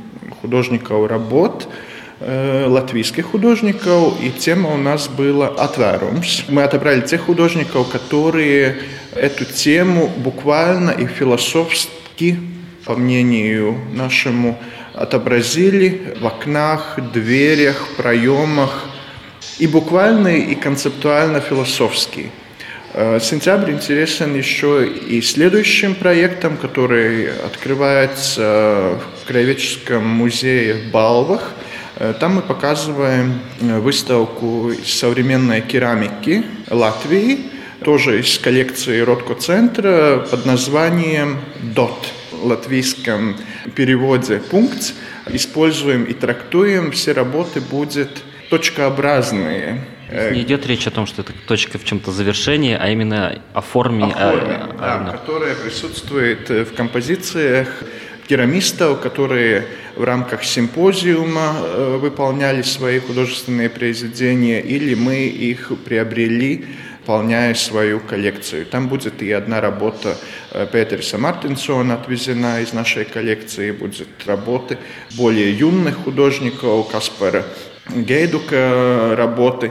художников 0.40 1.10
работ, 1.10 1.68
латвийских 2.20 3.26
художников, 3.26 4.14
и 4.22 4.30
тема 4.30 4.72
у 4.72 4.76
нас 4.76 5.08
была 5.08 5.48
«Atvērums». 5.48 6.44
Мы 6.48 6.62
отобрали 6.62 7.02
тех 7.02 7.22
художников, 7.22 7.90
которые 7.90 8.78
эту 9.14 9.44
тему 9.44 10.10
буквально 10.16 10.90
и 10.90 11.06
философски, 11.06 12.38
по 12.84 12.96
мнению 12.96 13.78
нашему, 13.92 14.58
отобразили 14.94 16.16
в 16.18 16.24
окнах, 16.24 16.98
дверях, 17.12 17.86
проемах, 17.96 18.88
и 19.58 19.66
буквально, 19.66 20.28
и 20.28 20.54
концептуально 20.54 21.40
философски. 21.40 22.30
Сентябрь 22.94 23.72
интересен 23.72 24.34
еще 24.34 24.86
и 24.86 25.20
следующим 25.20 25.94
проектом, 25.94 26.56
который 26.56 27.28
открывается 27.44 28.98
в 29.22 29.26
Краеведческом 29.26 30.06
музее 30.06 30.74
в 30.74 30.90
Балвах– 30.90 31.52
там 31.96 32.34
мы 32.34 32.42
показываем 32.42 33.40
э, 33.60 33.78
выставку 33.78 34.70
современной 34.84 35.62
керамики 35.62 36.44
Латвии, 36.68 37.50
тоже 37.82 38.20
из 38.20 38.38
коллекции 38.38 39.00
Ротко-центра 39.00 40.26
под 40.30 40.44
названием 40.44 41.38
«ДОТ» 41.74 42.12
в 42.32 42.44
латвийском 42.44 43.36
переводе 43.74 44.42
«пункт». 44.50 44.92
Используем 45.28 46.04
и 46.04 46.12
трактуем, 46.12 46.92
все 46.92 47.12
работы 47.12 47.62
будут 47.62 48.10
точкообразные. 48.50 49.86
Не 50.10 50.42
идет 50.42 50.66
речь 50.66 50.86
о 50.86 50.90
том, 50.90 51.06
что 51.06 51.22
это 51.22 51.32
точка 51.48 51.78
в 51.78 51.84
чем-то 51.84 52.12
завершении, 52.12 52.76
а 52.78 52.90
именно 52.90 53.40
о 53.54 53.60
форме. 53.60 54.04
О 54.04 54.10
форме, 54.10 54.54
а, 54.54 54.74
да, 54.78 55.10
а, 55.10 55.12
которая 55.12 55.54
присутствует 55.54 56.48
в 56.48 56.74
композициях 56.74 57.68
керамистов, 58.26 59.00
которые 59.00 59.66
в 59.94 60.04
рамках 60.04 60.44
симпозиума 60.44 61.56
э, 61.58 61.98
выполняли 62.00 62.62
свои 62.62 62.98
художественные 62.98 63.70
произведения, 63.70 64.60
или 64.60 64.94
мы 64.94 65.26
их 65.26 65.72
приобрели, 65.84 66.66
пополняя 67.06 67.54
свою 67.54 68.00
коллекцию. 68.00 68.66
Там 68.66 68.88
будет 68.88 69.22
и 69.22 69.30
одна 69.30 69.60
работа 69.60 70.16
э, 70.50 70.66
Петерса 70.70 71.18
Мартинсона 71.18 71.94
отвезена 71.94 72.60
из 72.60 72.72
нашей 72.72 73.04
коллекции, 73.04 73.70
будет 73.70 74.08
работы 74.26 74.76
более 75.16 75.56
юных 75.56 75.98
художников, 75.98 76.90
Каспара 76.90 77.44
Гейдука 77.88 79.14
работы. 79.16 79.70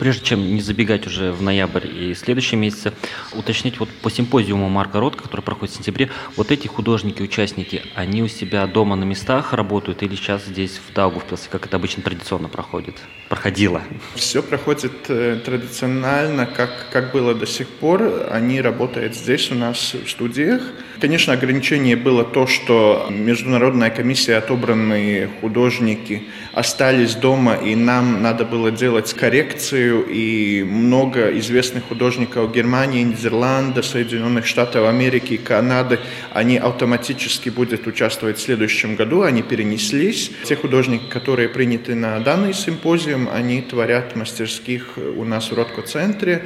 Прежде 0.00 0.24
чем 0.24 0.54
не 0.54 0.62
забегать 0.62 1.06
уже 1.06 1.30
в 1.30 1.42
ноябрь 1.42 1.86
и 1.86 2.14
следующие 2.14 2.58
месяцы, 2.58 2.94
уточнить 3.34 3.78
вот 3.78 3.90
по 3.90 4.10
симпозиуму 4.10 4.70
Марка 4.70 4.98
Ротко, 4.98 5.24
который 5.24 5.42
проходит 5.42 5.74
в 5.74 5.76
сентябре, 5.76 6.08
вот 6.36 6.50
эти 6.50 6.68
художники, 6.68 7.20
участники, 7.20 7.82
они 7.94 8.22
у 8.22 8.28
себя 8.28 8.66
дома 8.66 8.96
на 8.96 9.04
местах 9.04 9.52
работают 9.52 10.02
или 10.02 10.14
сейчас 10.14 10.46
здесь 10.46 10.80
в 10.88 10.94
Даугавпилсе, 10.94 11.50
как 11.50 11.66
это 11.66 11.76
обычно 11.76 12.02
традиционно 12.02 12.48
проходит? 12.48 12.94
Проходило? 13.28 13.82
Все 14.14 14.42
проходит 14.42 14.92
э, 15.08 15.38
традиционально, 15.44 16.46
как, 16.46 16.88
как 16.90 17.12
было 17.12 17.34
до 17.34 17.46
сих 17.46 17.68
пор. 17.68 18.26
Они 18.30 18.62
работают 18.62 19.14
здесь 19.14 19.50
у 19.50 19.54
нас 19.54 19.92
в 19.92 20.08
студиях. 20.08 20.62
Конечно, 21.00 21.32
ограничение 21.32 21.96
было 21.96 22.24
то, 22.24 22.46
что 22.46 23.06
международная 23.10 23.88
комиссия, 23.88 24.36
отобранные 24.36 25.30
художники 25.40 26.24
остались 26.52 27.14
дома, 27.14 27.54
и 27.54 27.74
нам 27.74 28.20
надо 28.20 28.44
было 28.44 28.70
делать 28.70 29.14
коррекции 29.14 29.94
и 30.10 30.62
много 30.62 31.30
известных 31.38 31.84
художников 31.84 32.52
Германии, 32.52 33.02
Нидерланда, 33.02 33.82
Соединенных 33.82 34.44
Штатов 34.44 34.86
Америки, 34.86 35.38
Канады, 35.38 36.00
они 36.34 36.58
автоматически 36.58 37.48
будут 37.48 37.86
участвовать 37.86 38.36
в 38.36 38.42
следующем 38.42 38.94
году, 38.94 39.22
они 39.22 39.40
перенеслись. 39.40 40.30
Те 40.44 40.54
художники, 40.54 41.08
которые 41.08 41.48
приняты 41.48 41.94
на 41.94 42.18
данный 42.20 42.52
симпозиум, 42.52 43.30
они 43.32 43.62
творят 43.62 44.16
мастерских 44.16 44.98
у 45.16 45.24
нас 45.24 45.50
в 45.50 45.54
Ротко-центре. 45.54 46.42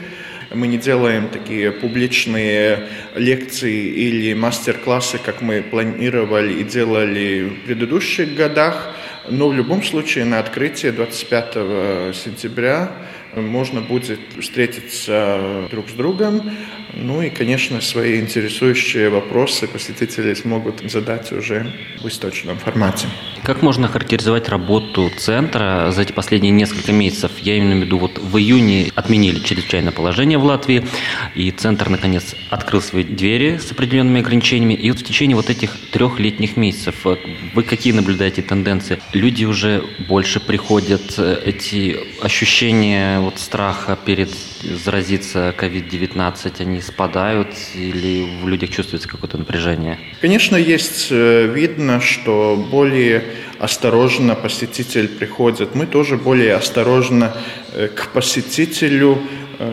Мы 0.53 0.67
не 0.67 0.79
делаем 0.79 1.29
такие 1.29 1.73
публичные 1.73 2.89
лекции 3.15 3.87
или 3.87 4.35
мастер-классы, 4.35 5.19
как 5.19 5.41
мы 5.41 5.63
планировали 5.63 6.61
и 6.61 6.65
делали 6.65 7.45
в 7.45 7.67
предыдущих 7.67 8.35
годах. 8.35 8.95
Но 9.29 9.49
в 9.49 9.55
любом 9.55 9.83
случае 9.83 10.25
на 10.27 10.39
открытии 10.39 10.89
25 10.89 12.15
сентября 12.15 12.93
можно 13.37 13.81
будет 13.81 14.19
встретиться 14.41 15.69
друг 15.71 15.89
с 15.89 15.93
другом. 15.93 16.51
Ну 16.97 17.23
и, 17.23 17.31
конечно, 17.31 17.81
свои 17.81 18.21
интересующие 18.21 19.09
вопросы 19.11 19.67
посетители 19.67 20.35
смогут 20.35 20.81
задать 20.91 21.33
уже 21.33 21.73
в 22.01 22.07
источном 22.07 22.57
формате. 22.59 23.09
Как 23.43 23.63
можно 23.63 23.89
характеризовать 23.89 24.49
работу 24.49 25.11
центра 25.19 25.91
за 25.91 26.03
эти 26.03 26.13
последние 26.13 26.53
несколько 26.53 26.93
месяцев? 26.93 27.33
Я 27.43 27.59
имею 27.59 27.81
в 27.81 27.85
виду, 27.85 27.99
вот 27.99 28.19
в 28.19 28.39
июне 28.39 28.91
отменили 28.95 29.39
чрезвычайное 29.41 29.93
положение 29.93 30.39
в 30.39 30.45
Латвии, 30.45 30.87
и 31.35 31.51
центр, 31.51 31.91
наконец, 31.91 32.35
открыл 32.49 32.81
свои 32.81 33.05
двери 33.05 33.59
с 33.59 33.71
определенными 33.71 34.21
ограничениями. 34.21 34.75
И 34.75 34.91
вот 34.91 35.01
в 35.01 35.05
течение 35.05 35.37
вот 35.37 35.51
этих 35.51 35.77
трех 35.91 36.19
летних 36.19 36.57
месяцев 36.57 37.05
вы 37.05 37.63
какие 37.65 37.93
наблюдаете 37.93 38.41
тенденции? 38.41 38.99
Люди 39.13 39.45
уже 39.45 39.85
больше 40.09 40.41
приходят, 40.41 41.15
э, 41.19 41.43
эти 41.45 41.99
ощущения 42.23 43.21
вот 43.25 43.39
страха 43.39 43.99
перед 44.05 44.31
заразиться 44.63 45.55
COVID-19, 45.59 46.53
они 46.61 46.81
спадают 46.81 47.49
или 47.75 48.27
в 48.43 48.49
людях 48.49 48.71
чувствуется 48.71 49.09
какое-то 49.09 49.39
напряжение? 49.39 49.99
Конечно, 50.21 50.57
есть 50.57 51.09
э, 51.11 51.47
видно, 51.47 52.01
что 52.01 52.57
более 52.71 53.25
осторожно 53.59 54.35
посетитель 54.35 55.09
приходит. 55.09 55.75
Мы 55.75 55.87
тоже 55.87 56.17
более 56.17 56.55
осторожно 56.55 57.37
э, 57.73 57.89
к 57.89 58.09
посетителю 58.09 59.19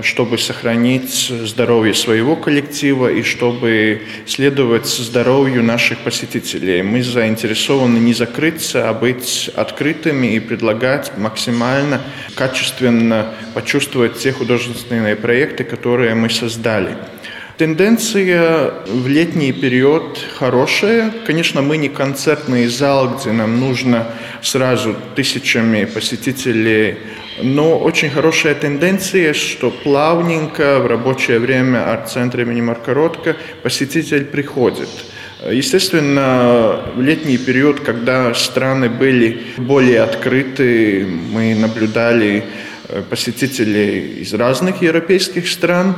чтобы 0.03 0.37
сохранить 0.37 1.31
здоровье 1.45 1.93
своего 1.93 2.35
коллектива 2.35 3.11
и 3.11 3.23
чтобы 3.23 4.01
следовать 4.25 4.87
здоровью 4.87 5.63
наших 5.63 5.99
посетителей. 5.99 6.81
Мы 6.81 7.03
заинтересованы 7.03 7.97
не 7.97 8.13
закрыться, 8.13 8.89
а 8.89 8.93
быть 8.93 9.49
открытыми 9.55 10.35
и 10.35 10.39
предлагать 10.39 11.17
максимально 11.17 12.01
качественно 12.35 13.33
почувствовать 13.53 14.17
те 14.17 14.31
художественные 14.31 15.15
проекты, 15.15 15.63
которые 15.63 16.15
мы 16.15 16.29
создали. 16.29 16.95
Тенденция 17.61 18.73
в 18.87 19.07
летний 19.07 19.51
период 19.51 20.17
хорошая. 20.39 21.11
Конечно, 21.27 21.61
мы 21.61 21.77
не 21.77 21.89
концертный 21.89 22.65
зал, 22.65 23.15
где 23.15 23.31
нам 23.31 23.59
нужно 23.59 24.07
сразу 24.41 24.95
тысячами 25.15 25.85
посетителей 25.85 26.97
но 27.41 27.77
очень 27.77 28.09
хорошая 28.09 28.55
тенденция, 28.55 29.33
что 29.33 29.71
плавненько 29.71 30.79
в 30.79 30.87
рабочее 30.87 31.39
время 31.39 31.91
арт-центра 31.91 32.43
имени 32.43 32.61
Марка 32.61 32.93
Ротко 32.93 33.35
посетитель 33.63 34.25
приходит. 34.25 34.89
Естественно, 35.49 36.81
в 36.95 37.01
летний 37.01 37.37
период, 37.37 37.79
когда 37.79 38.33
страны 38.35 38.89
были 38.89 39.41
более 39.57 40.01
открыты, 40.01 41.05
мы 41.05 41.55
наблюдали 41.55 42.43
э, 42.87 43.01
посетителей 43.09 44.21
из 44.21 44.33
разных 44.35 44.83
европейских 44.83 45.49
стран. 45.49 45.95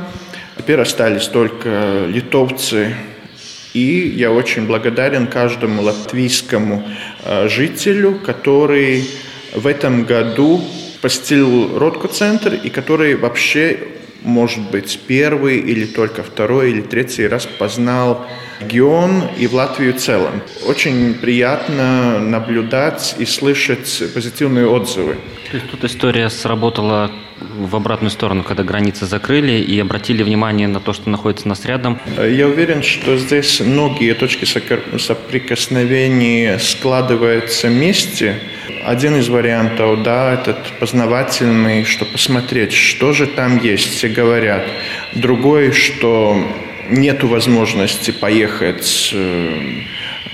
Теперь 0.56 0.80
остались 0.80 1.26
только 1.26 2.06
литовцы. 2.06 2.94
И 3.74 4.14
я 4.16 4.32
очень 4.32 4.66
благодарен 4.66 5.26
каждому 5.26 5.82
латвийскому 5.82 6.82
э, 7.24 7.48
жителю, 7.48 8.14
который 8.24 9.06
в 9.52 9.66
этом 9.66 10.04
году 10.04 10.64
посетил 11.04 11.78
Ротко-центр 11.78 12.54
и 12.54 12.70
который 12.70 13.14
вообще, 13.14 13.78
может 14.22 14.70
быть, 14.70 14.98
первый 15.06 15.58
или 15.58 15.84
только 15.84 16.22
второй 16.22 16.70
или 16.70 16.80
третий 16.80 17.28
раз 17.28 17.44
познал 17.44 18.26
регион 18.58 19.24
и 19.36 19.46
в 19.46 19.52
Латвию 19.52 19.92
в 19.92 19.98
целом. 19.98 20.40
Очень 20.66 21.12
приятно 21.12 22.20
наблюдать 22.20 23.16
и 23.18 23.26
слышать 23.26 24.02
позитивные 24.14 24.66
отзывы. 24.66 25.16
То 25.50 25.58
есть 25.58 25.70
тут 25.70 25.84
история 25.84 26.30
сработала 26.30 27.10
в 27.40 27.76
обратную 27.76 28.10
сторону, 28.10 28.42
когда 28.42 28.62
границы 28.62 29.06
закрыли 29.06 29.52
и 29.52 29.78
обратили 29.80 30.22
внимание 30.22 30.68
на 30.68 30.80
то, 30.80 30.92
что 30.92 31.10
находится 31.10 31.48
нас 31.48 31.64
рядом? 31.64 31.98
Я 32.16 32.48
уверен, 32.48 32.82
что 32.82 33.16
здесь 33.16 33.60
многие 33.60 34.14
точки 34.14 34.44
соприкосновения 34.44 36.58
складываются 36.58 37.68
вместе. 37.68 38.40
Один 38.84 39.16
из 39.16 39.28
вариантов, 39.28 40.02
да, 40.02 40.34
этот 40.34 40.58
познавательный, 40.78 41.84
что 41.84 42.04
посмотреть, 42.04 42.72
что 42.72 43.12
же 43.12 43.26
там 43.26 43.58
есть, 43.58 43.94
все 43.94 44.08
говорят. 44.08 44.66
Другой, 45.14 45.72
что 45.72 46.36
нет 46.90 47.24
возможности 47.24 48.10
поехать 48.10 49.10
э, 49.14 49.80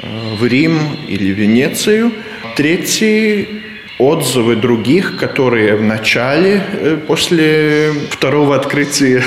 в 0.03 0.45
Рим 0.45 0.97
или 1.07 1.33
Венецию, 1.33 2.13
Третий 2.57 3.60
отзывы 4.01 4.57
других, 4.57 5.17
которые 5.17 5.77
в 5.77 5.83
начале, 5.83 6.63
э, 6.73 6.97
после 7.07 7.93
второго 8.11 8.57
открытия, 8.57 9.23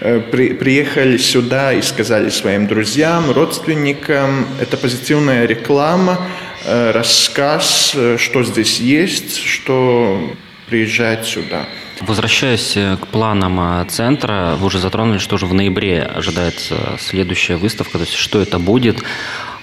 э, 0.00 0.20
при, 0.20 0.54
приехали 0.54 1.18
сюда 1.18 1.74
и 1.74 1.82
сказали 1.82 2.30
своим 2.30 2.66
друзьям, 2.66 3.30
родственникам, 3.30 4.46
это 4.60 4.76
позитивная 4.76 5.46
реклама, 5.46 6.18
э, 6.64 6.92
рассказ, 6.92 7.96
что 8.16 8.42
здесь 8.42 8.80
есть, 8.80 9.36
что 9.36 10.18
приезжать 10.66 11.26
сюда. 11.26 11.66
Возвращаясь 12.00 12.76
к 13.00 13.06
планам 13.06 13.88
центра, 13.88 14.56
вы 14.58 14.66
уже 14.66 14.78
затронули, 14.78 15.18
что 15.18 15.38
же 15.38 15.46
в 15.46 15.54
ноябре 15.54 16.02
ожидается 16.02 16.74
следующая 16.98 17.56
выставка, 17.56 17.98
то 17.98 18.04
есть 18.04 18.14
что 18.14 18.40
это 18.40 18.58
будет. 18.58 19.02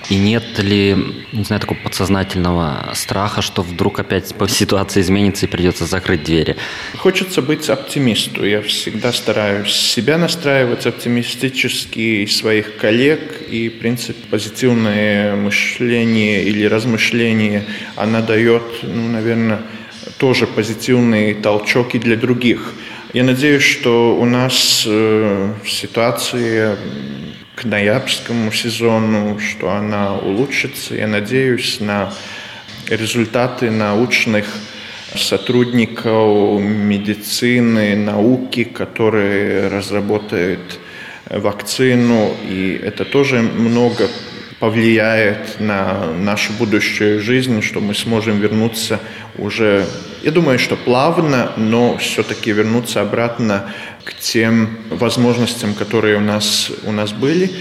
И 0.09 0.17
нет 0.17 0.59
ли, 0.59 0.95
не 1.31 1.43
знаю, 1.43 1.61
такого 1.61 1.77
подсознательного 1.77 2.91
страха, 2.93 3.41
что 3.41 3.61
вдруг 3.61 3.99
опять 3.99 4.33
ситуация 4.49 5.01
изменится 5.01 5.45
и 5.45 5.49
придется 5.49 5.85
закрыть 5.85 6.23
двери? 6.23 6.55
Хочется 6.97 7.41
быть 7.41 7.69
оптимистом. 7.69 8.43
Я 8.43 8.61
всегда 8.61 9.13
стараюсь 9.13 9.71
себя 9.73 10.17
настраивать 10.17 10.85
оптимистически, 10.85 11.99
и 11.99 12.27
своих 12.27 12.77
коллег. 12.77 13.41
И, 13.49 13.69
в 13.69 13.79
принципе, 13.79 14.19
позитивное 14.29 15.35
мышление 15.35 16.43
или 16.43 16.65
размышление, 16.65 17.65
она 17.95 18.21
дает, 18.21 18.63
ну, 18.83 19.07
наверное, 19.07 19.61
тоже 20.17 20.47
позитивный 20.47 21.33
толчок 21.33 21.91
для 21.93 22.15
других. 22.15 22.73
Я 23.13 23.23
надеюсь, 23.23 23.63
что 23.63 24.15
у 24.15 24.25
нас 24.25 24.85
э, 24.87 25.53
ситуация 25.65 26.77
к 27.55 27.65
ноябрьскому 27.65 28.51
сезону, 28.51 29.39
что 29.39 29.71
она 29.71 30.15
улучшится. 30.15 30.95
Я 30.95 31.07
надеюсь 31.07 31.79
на 31.79 32.13
результаты 32.89 33.69
научных 33.69 34.45
сотрудников 35.15 36.59
медицины, 36.61 37.95
науки, 37.95 38.63
которые 38.63 39.67
разработают 39.67 40.79
вакцину, 41.29 42.35
и 42.49 42.79
это 42.83 43.05
тоже 43.05 43.41
много 43.41 44.07
повлияет 44.63 45.59
на 45.59 46.05
нашу 46.13 46.53
будущую 46.53 47.21
жизнь, 47.21 47.61
что 47.61 47.81
мы 47.81 47.93
сможем 47.93 48.39
вернуться 48.39 49.01
уже, 49.37 49.85
я 50.21 50.31
думаю, 50.31 50.57
что 50.57 50.77
плавно, 50.77 51.51
но 51.57 51.97
все-таки 51.97 52.53
вернуться 52.53 53.01
обратно 53.01 53.69
к 54.05 54.13
тем 54.13 54.77
возможностям, 54.89 55.73
которые 55.73 56.15
у 56.15 56.21
нас, 56.21 56.71
у 56.85 56.93
нас 56.93 57.11
были. 57.11 57.51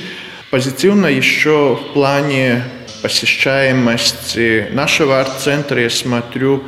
Позитивно 0.50 1.08
еще 1.08 1.74
в 1.74 1.92
плане 1.92 2.62
посещаемости 3.02 4.68
нашего 4.70 5.18
арт-центра 5.18 5.82
я 5.82 5.90
смотрю 5.90 6.62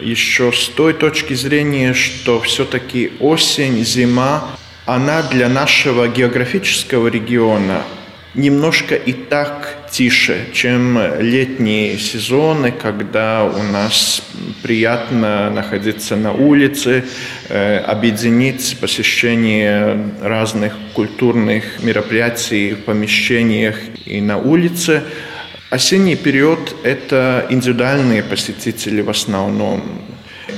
еще 0.00 0.50
с 0.50 0.66
той 0.66 0.94
точки 0.94 1.34
зрения, 1.34 1.94
что 1.94 2.40
все-таки 2.40 3.12
осень, 3.20 3.84
зима, 3.84 4.50
она 4.84 5.22
для 5.22 5.48
нашего 5.48 6.08
географического 6.08 7.06
региона 7.06 7.84
немножко 8.36 8.94
и 8.94 9.12
так 9.12 9.88
тише, 9.90 10.46
чем 10.52 10.98
летние 11.20 11.98
сезоны, 11.98 12.70
когда 12.70 13.44
у 13.44 13.62
нас 13.62 14.22
приятно 14.62 15.50
находиться 15.50 16.16
на 16.16 16.32
улице, 16.32 17.04
э, 17.48 17.78
объединить 17.78 18.76
посещение 18.80 19.98
разных 20.22 20.74
культурных 20.92 21.82
мероприятий 21.82 22.74
в 22.74 22.84
помещениях 22.84 23.76
и 24.04 24.20
на 24.20 24.36
улице. 24.36 25.02
Осенний 25.70 26.16
период– 26.16 26.76
это 26.84 27.46
индивидуальные 27.50 28.22
посетители 28.22 29.00
в 29.00 29.10
основном. 29.10 29.82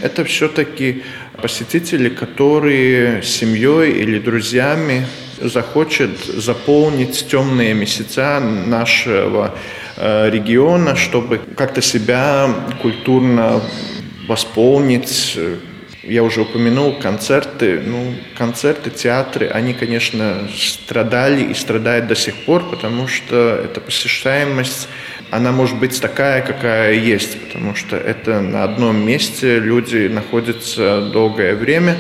Это 0.03 0.25
все-таки 0.25 1.03
посетители, 1.41 2.09
которые 2.09 3.23
семьей 3.23 3.93
или 3.93 4.19
друзьями 4.19 5.07
захочет 5.41 6.19
заполнить 6.25 7.27
темные 7.29 7.75
месяца 7.75 8.41
нашего 8.41 9.55
э, 9.97 10.31
региона, 10.31 10.97
чтобы 10.97 11.39
как-то 11.57 11.83
себя 11.83 12.49
культурно 12.83 13.61
восполнить. 14.27 15.39
Я 16.03 16.23
уже 16.23 16.43
упомянул 16.43 16.99
концерты. 16.99 17.81
Ну, 17.85 18.15
концерты, 18.37 18.91
театры, 18.91 19.49
они, 19.49 19.75
конечно, 19.75 20.49
страдали 20.57 21.45
и 21.45 21.55
страдают 21.55 22.07
до 22.07 22.15
сих 22.15 22.35
пор, 22.45 22.69
потому 22.71 23.09
что 23.09 23.61
эта 23.65 23.81
посещаемость 23.81 24.89
она 25.31 25.53
может 25.53 25.79
быть 25.79 26.01
такая, 26.01 26.41
какая 26.43 26.95
есть, 26.95 27.39
потому 27.41 27.75
что 27.75 27.97
это 27.97 28.41
на 28.41 28.65
одном 28.65 29.05
месте 29.05 29.59
люди 29.59 30.09
находятся 30.09 31.03
долгое 31.13 31.55
время. 31.55 31.97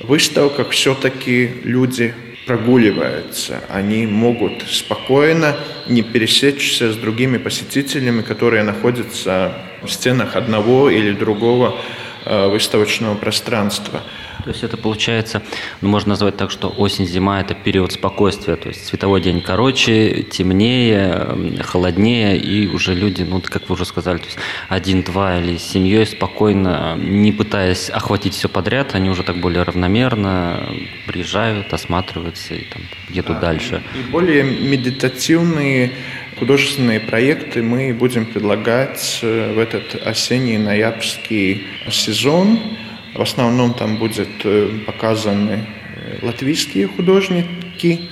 В 0.00 0.08
выставках 0.08 0.70
все-таки 0.70 1.50
люди 1.64 2.12
прогуливаются. 2.46 3.60
Они 3.68 4.06
могут 4.06 4.62
спокойно 4.68 5.56
не 5.86 6.02
пересечься 6.02 6.92
с 6.92 6.96
другими 6.96 7.38
посетителями, 7.38 8.22
которые 8.22 8.62
находятся 8.62 9.54
в 9.82 9.88
стенах 9.88 10.36
одного 10.36 10.90
или 10.90 11.12
другого 11.12 11.76
э, 12.24 12.48
выставочного 12.48 13.14
пространства. 13.14 14.02
То 14.44 14.50
есть 14.50 14.62
это 14.62 14.76
получается, 14.76 15.42
ну, 15.80 15.88
можно 15.88 16.10
назвать 16.10 16.36
так, 16.36 16.50
что 16.50 16.68
осень-зима– 16.68 17.40
это 17.42 17.54
период 17.54 17.92
спокойствия, 17.92 18.56
то 18.56 18.68
есть 18.68 18.84
световой 18.84 19.22
день 19.22 19.40
короче, 19.40 20.22
темнее, 20.22 21.62
холоднее, 21.62 22.36
и 22.36 22.66
уже 22.66 22.94
люди, 22.94 23.22
ну, 23.22 23.40
как 23.40 23.70
вы 23.70 23.74
уже 23.74 23.86
сказали, 23.86 24.18
то 24.18 24.26
есть 24.26 24.36
один-два 24.68 25.38
или 25.38 25.56
с 25.56 25.62
семьей 25.62 26.04
спокойно, 26.04 26.94
не 26.98 27.32
пытаясь 27.32 27.88
охватить 27.88 28.34
все 28.34 28.50
подряд, 28.50 28.94
они 28.94 29.08
уже 29.08 29.22
так 29.22 29.38
более 29.38 29.62
равномерно 29.62 30.68
приезжают, 31.06 31.72
осматриваются 31.72 32.54
и 32.54 32.64
там 32.64 32.82
едут 33.08 33.40
да, 33.40 33.46
дальше. 33.48 33.82
И 33.98 34.10
более 34.10 34.42
медитативные 34.42 35.92
художественные 36.38 37.00
проекты 37.00 37.62
мы 37.62 37.94
будем 37.94 38.26
предлагать 38.26 39.20
э, 39.22 39.54
в 39.54 39.58
этот 39.58 40.06
осенний 40.06 40.58
ноябрьский 40.58 41.66
сезон. 41.90 42.58
В 43.14 43.22
основном 43.22 43.74
там 43.74 43.98
будет 43.98 44.28
э, 44.44 44.80
показаны 44.86 45.66
э, 45.96 46.18
латвийские 46.22 46.88
художники, 46.88 48.08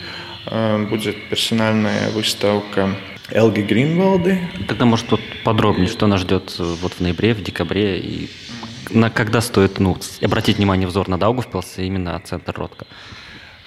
э, 0.47 0.87
будет 0.89 1.29
персональная 1.29 2.11
выставка 2.11 2.95
Элги 3.31 3.63
Гринвалды. 3.63 4.39
Тогда, 4.69 4.85
может, 4.85 5.09
тут 5.09 5.21
подробнее, 5.43 5.89
что 5.89 6.07
нас 6.07 6.21
ждет 6.21 6.55
вот 6.59 6.93
в 6.93 7.01
ноябре, 7.01 7.35
в 7.35 7.43
декабре, 7.43 7.99
и 7.99 8.31
на 8.91 9.11
когда 9.11 9.41
стоит 9.41 9.81
ну, 9.81 9.97
обратить 10.23 10.59
внимание 10.59 10.87
взор 10.87 11.09
на 11.09 11.19
Даугавпилс 11.19 11.79
и 11.79 11.85
именно 11.85 12.21
центр 12.25 12.55
Ротко? 12.57 12.87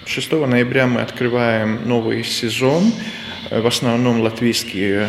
6 0.06 0.32
ноября 0.32 0.86
мы 0.86 1.02
открываем 1.02 1.86
новый 1.86 2.24
сезон. 2.24 2.92
В 3.50 3.66
основном 3.66 4.22
латвийские 4.22 5.02
э, 5.02 5.08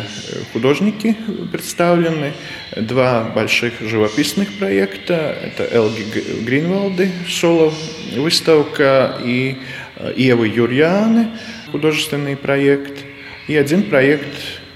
художники 0.52 1.16
представлены. 1.50 2.34
Два 2.76 3.24
больших 3.24 3.80
живописных 3.80 4.52
проекта. 4.58 5.36
Это 5.42 5.64
Элги 5.64 6.04
Гринвалды, 6.44 7.10
соло 7.28 7.72
выставка 8.14 9.18
и 9.24 9.56
э, 9.96 10.12
Евы 10.16 10.46
Юрьяны, 10.46 11.30
художественный 11.72 12.36
проект. 12.36 12.98
И 13.48 13.56
один 13.56 13.82
проект 13.82 14.32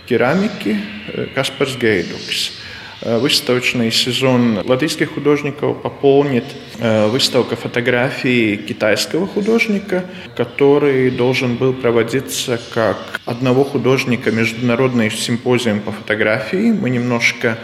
керамики 0.07 0.79
э, 1.13 1.27
Каспарс 1.33 1.77
Гейдукс. 1.77 2.53
Выставочный 3.01 3.91
сезон 3.91 4.61
латвийских 4.65 5.15
художников 5.15 5.83
пополнит 5.83 6.45
выставка 6.79 7.57
фотографий 7.57 8.57
китайского 8.57 9.27
художника, 9.27 10.05
который 10.37 11.11
должен 11.11 11.57
был 11.57 11.73
проводиться 11.73 12.59
как 12.73 13.21
одного 13.27 13.65
художника 13.65 14.31
международный 14.31 15.11
симпозиум 15.11 15.81
по 15.81 15.93
фотографии. 15.93 16.73
Мы 16.73 16.91
немножко 16.91 17.59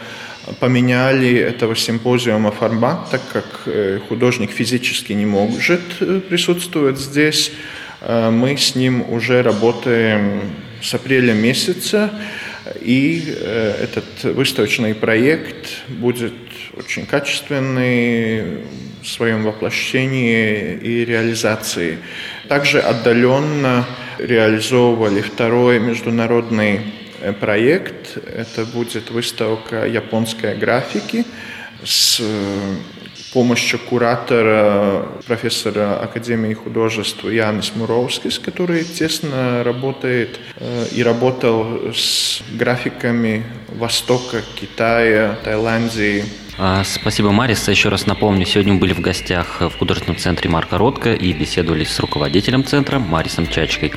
поменяли 0.60 1.36
этого 1.36 1.74
симпозиума 1.76 2.50
формат, 2.50 3.10
так 3.10 3.22
как 3.32 3.62
э, 3.66 4.00
художник 4.08 4.50
физически 4.50 5.12
не 5.12 5.26
может 5.26 5.80
присутствовать 6.28 6.98
здесь. 6.98 7.52
Мы 8.00 8.56
с 8.56 8.74
ним 8.76 9.04
уже 9.10 9.42
работаем 9.42 10.42
с 10.80 10.94
апреля 10.94 11.32
месяца. 11.32 12.10
И 12.80 13.24
э, 13.26 13.84
этот 13.84 14.34
выставочный 14.34 14.94
проект 14.94 15.82
будет 15.88 16.32
очень 16.76 17.06
качественный 17.06 18.58
в 19.02 19.06
своем 19.06 19.44
воплощении 19.44 20.78
и 20.82 21.04
реализации. 21.04 21.98
Также 22.48 22.80
отдаленно 22.80 23.86
реализовывали 24.18 25.20
второй 25.20 25.78
международный 25.78 26.80
э, 27.20 27.32
проект. 27.32 28.16
Это 28.16 28.64
будет 28.64 29.10
выставка 29.10 29.86
японской 29.86 30.56
графики 30.56 31.24
с 31.84 32.20
помощью 33.32 33.78
куратора, 33.78 35.06
профессора 35.26 35.98
Академии 36.00 36.54
художеств 36.54 37.24
Янис 37.24 37.72
Муровскис, 37.74 38.38
который 38.38 38.84
тесно 38.84 39.62
работает 39.64 40.40
э, 40.56 40.86
и 40.94 41.02
работал 41.02 41.92
с 41.94 42.42
графиками 42.52 43.44
Востока, 43.68 44.42
Китая, 44.56 45.36
Таиландии. 45.44 46.24
А, 46.58 46.82
спасибо, 46.84 47.30
Марис. 47.30 47.68
Еще 47.68 47.88
раз 47.88 48.06
напомню, 48.06 48.44
сегодня 48.44 48.74
мы 48.74 48.80
были 48.80 48.92
в 48.92 49.00
гостях 49.00 49.60
в 49.60 49.78
художественном 49.78 50.18
центре 50.18 50.50
Марка 50.50 50.76
Ротко 50.76 51.14
и 51.14 51.32
беседовали 51.32 51.84
с 51.84 52.00
руководителем 52.00 52.64
центра 52.64 52.98
Марисом 52.98 53.46
Чачкой. 53.46 53.92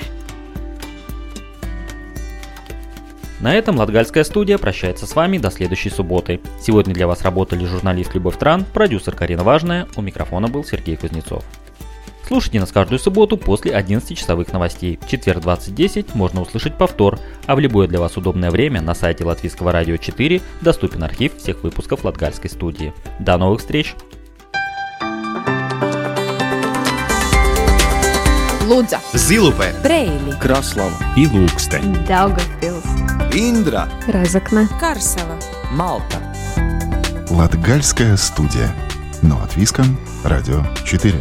На 3.42 3.56
этом 3.56 3.78
Латгальская 3.78 4.24
студия 4.24 4.60
прощается 4.60 5.08
с 5.08 5.16
вами 5.16 5.40
до 5.40 5.50
следующей 5.50 5.90
субботы. 5.90 6.40
Сегодня 6.62 6.94
для 6.94 7.08
вас 7.08 7.24
работали 7.24 7.66
журналист 7.66 8.14
Любовь 8.14 8.38
Тран, 8.38 8.66
продюсер 8.72 9.16
Карина 9.16 9.44
Важная, 9.44 9.88
у 9.96 10.02
микрофона 10.04 10.48
был 10.48 10.64
Сергей 10.64 10.96
Кузнецов. 10.96 11.44
Слушайте 12.28 12.60
нас 12.60 12.72
каждую 12.72 13.00
субботу 13.00 13.38
после 13.38 13.74
11 13.74 14.16
часовых 14.16 14.54
новостей. 14.54 15.00
В 15.02 15.10
четверг 15.10 15.44
20.10 15.44 16.12
можно 16.14 16.42
услышать 16.42 16.78
повтор, 16.78 17.20
а 17.48 17.56
в 17.56 17.60
любое 17.60 17.88
для 17.88 18.00
вас 18.00 18.16
удобное 18.16 18.52
время 18.52 18.80
на 18.80 18.94
сайте 18.94 19.26
Латвийского 19.26 19.72
радио 19.72 19.98
4 19.98 20.40
доступен 20.62 21.04
архив 21.04 21.36
всех 21.36 21.64
выпусков 21.64 22.06
Латгальской 22.06 22.50
студии. 22.50 22.94
До 23.20 23.38
новых 23.38 23.62
встреч! 23.62 23.96
Лудза, 28.68 29.02
Zilupē, 29.14 29.74
Preili, 29.84 30.32
Kraslava 30.40 30.96
и 31.18 31.26
Ilūksteņa, 31.26 32.06
Daugavpils, 32.08 33.11
Индра, 33.34 33.88
Разокна, 34.10 34.68
Карсела. 34.80 35.40
Малта. 35.72 36.18
Латгальская 37.30 38.18
студия. 38.18 38.76
Но 39.22 39.42
от 39.42 39.56
Виском, 39.56 39.98
Радио 40.26 40.66
4. 40.84 41.16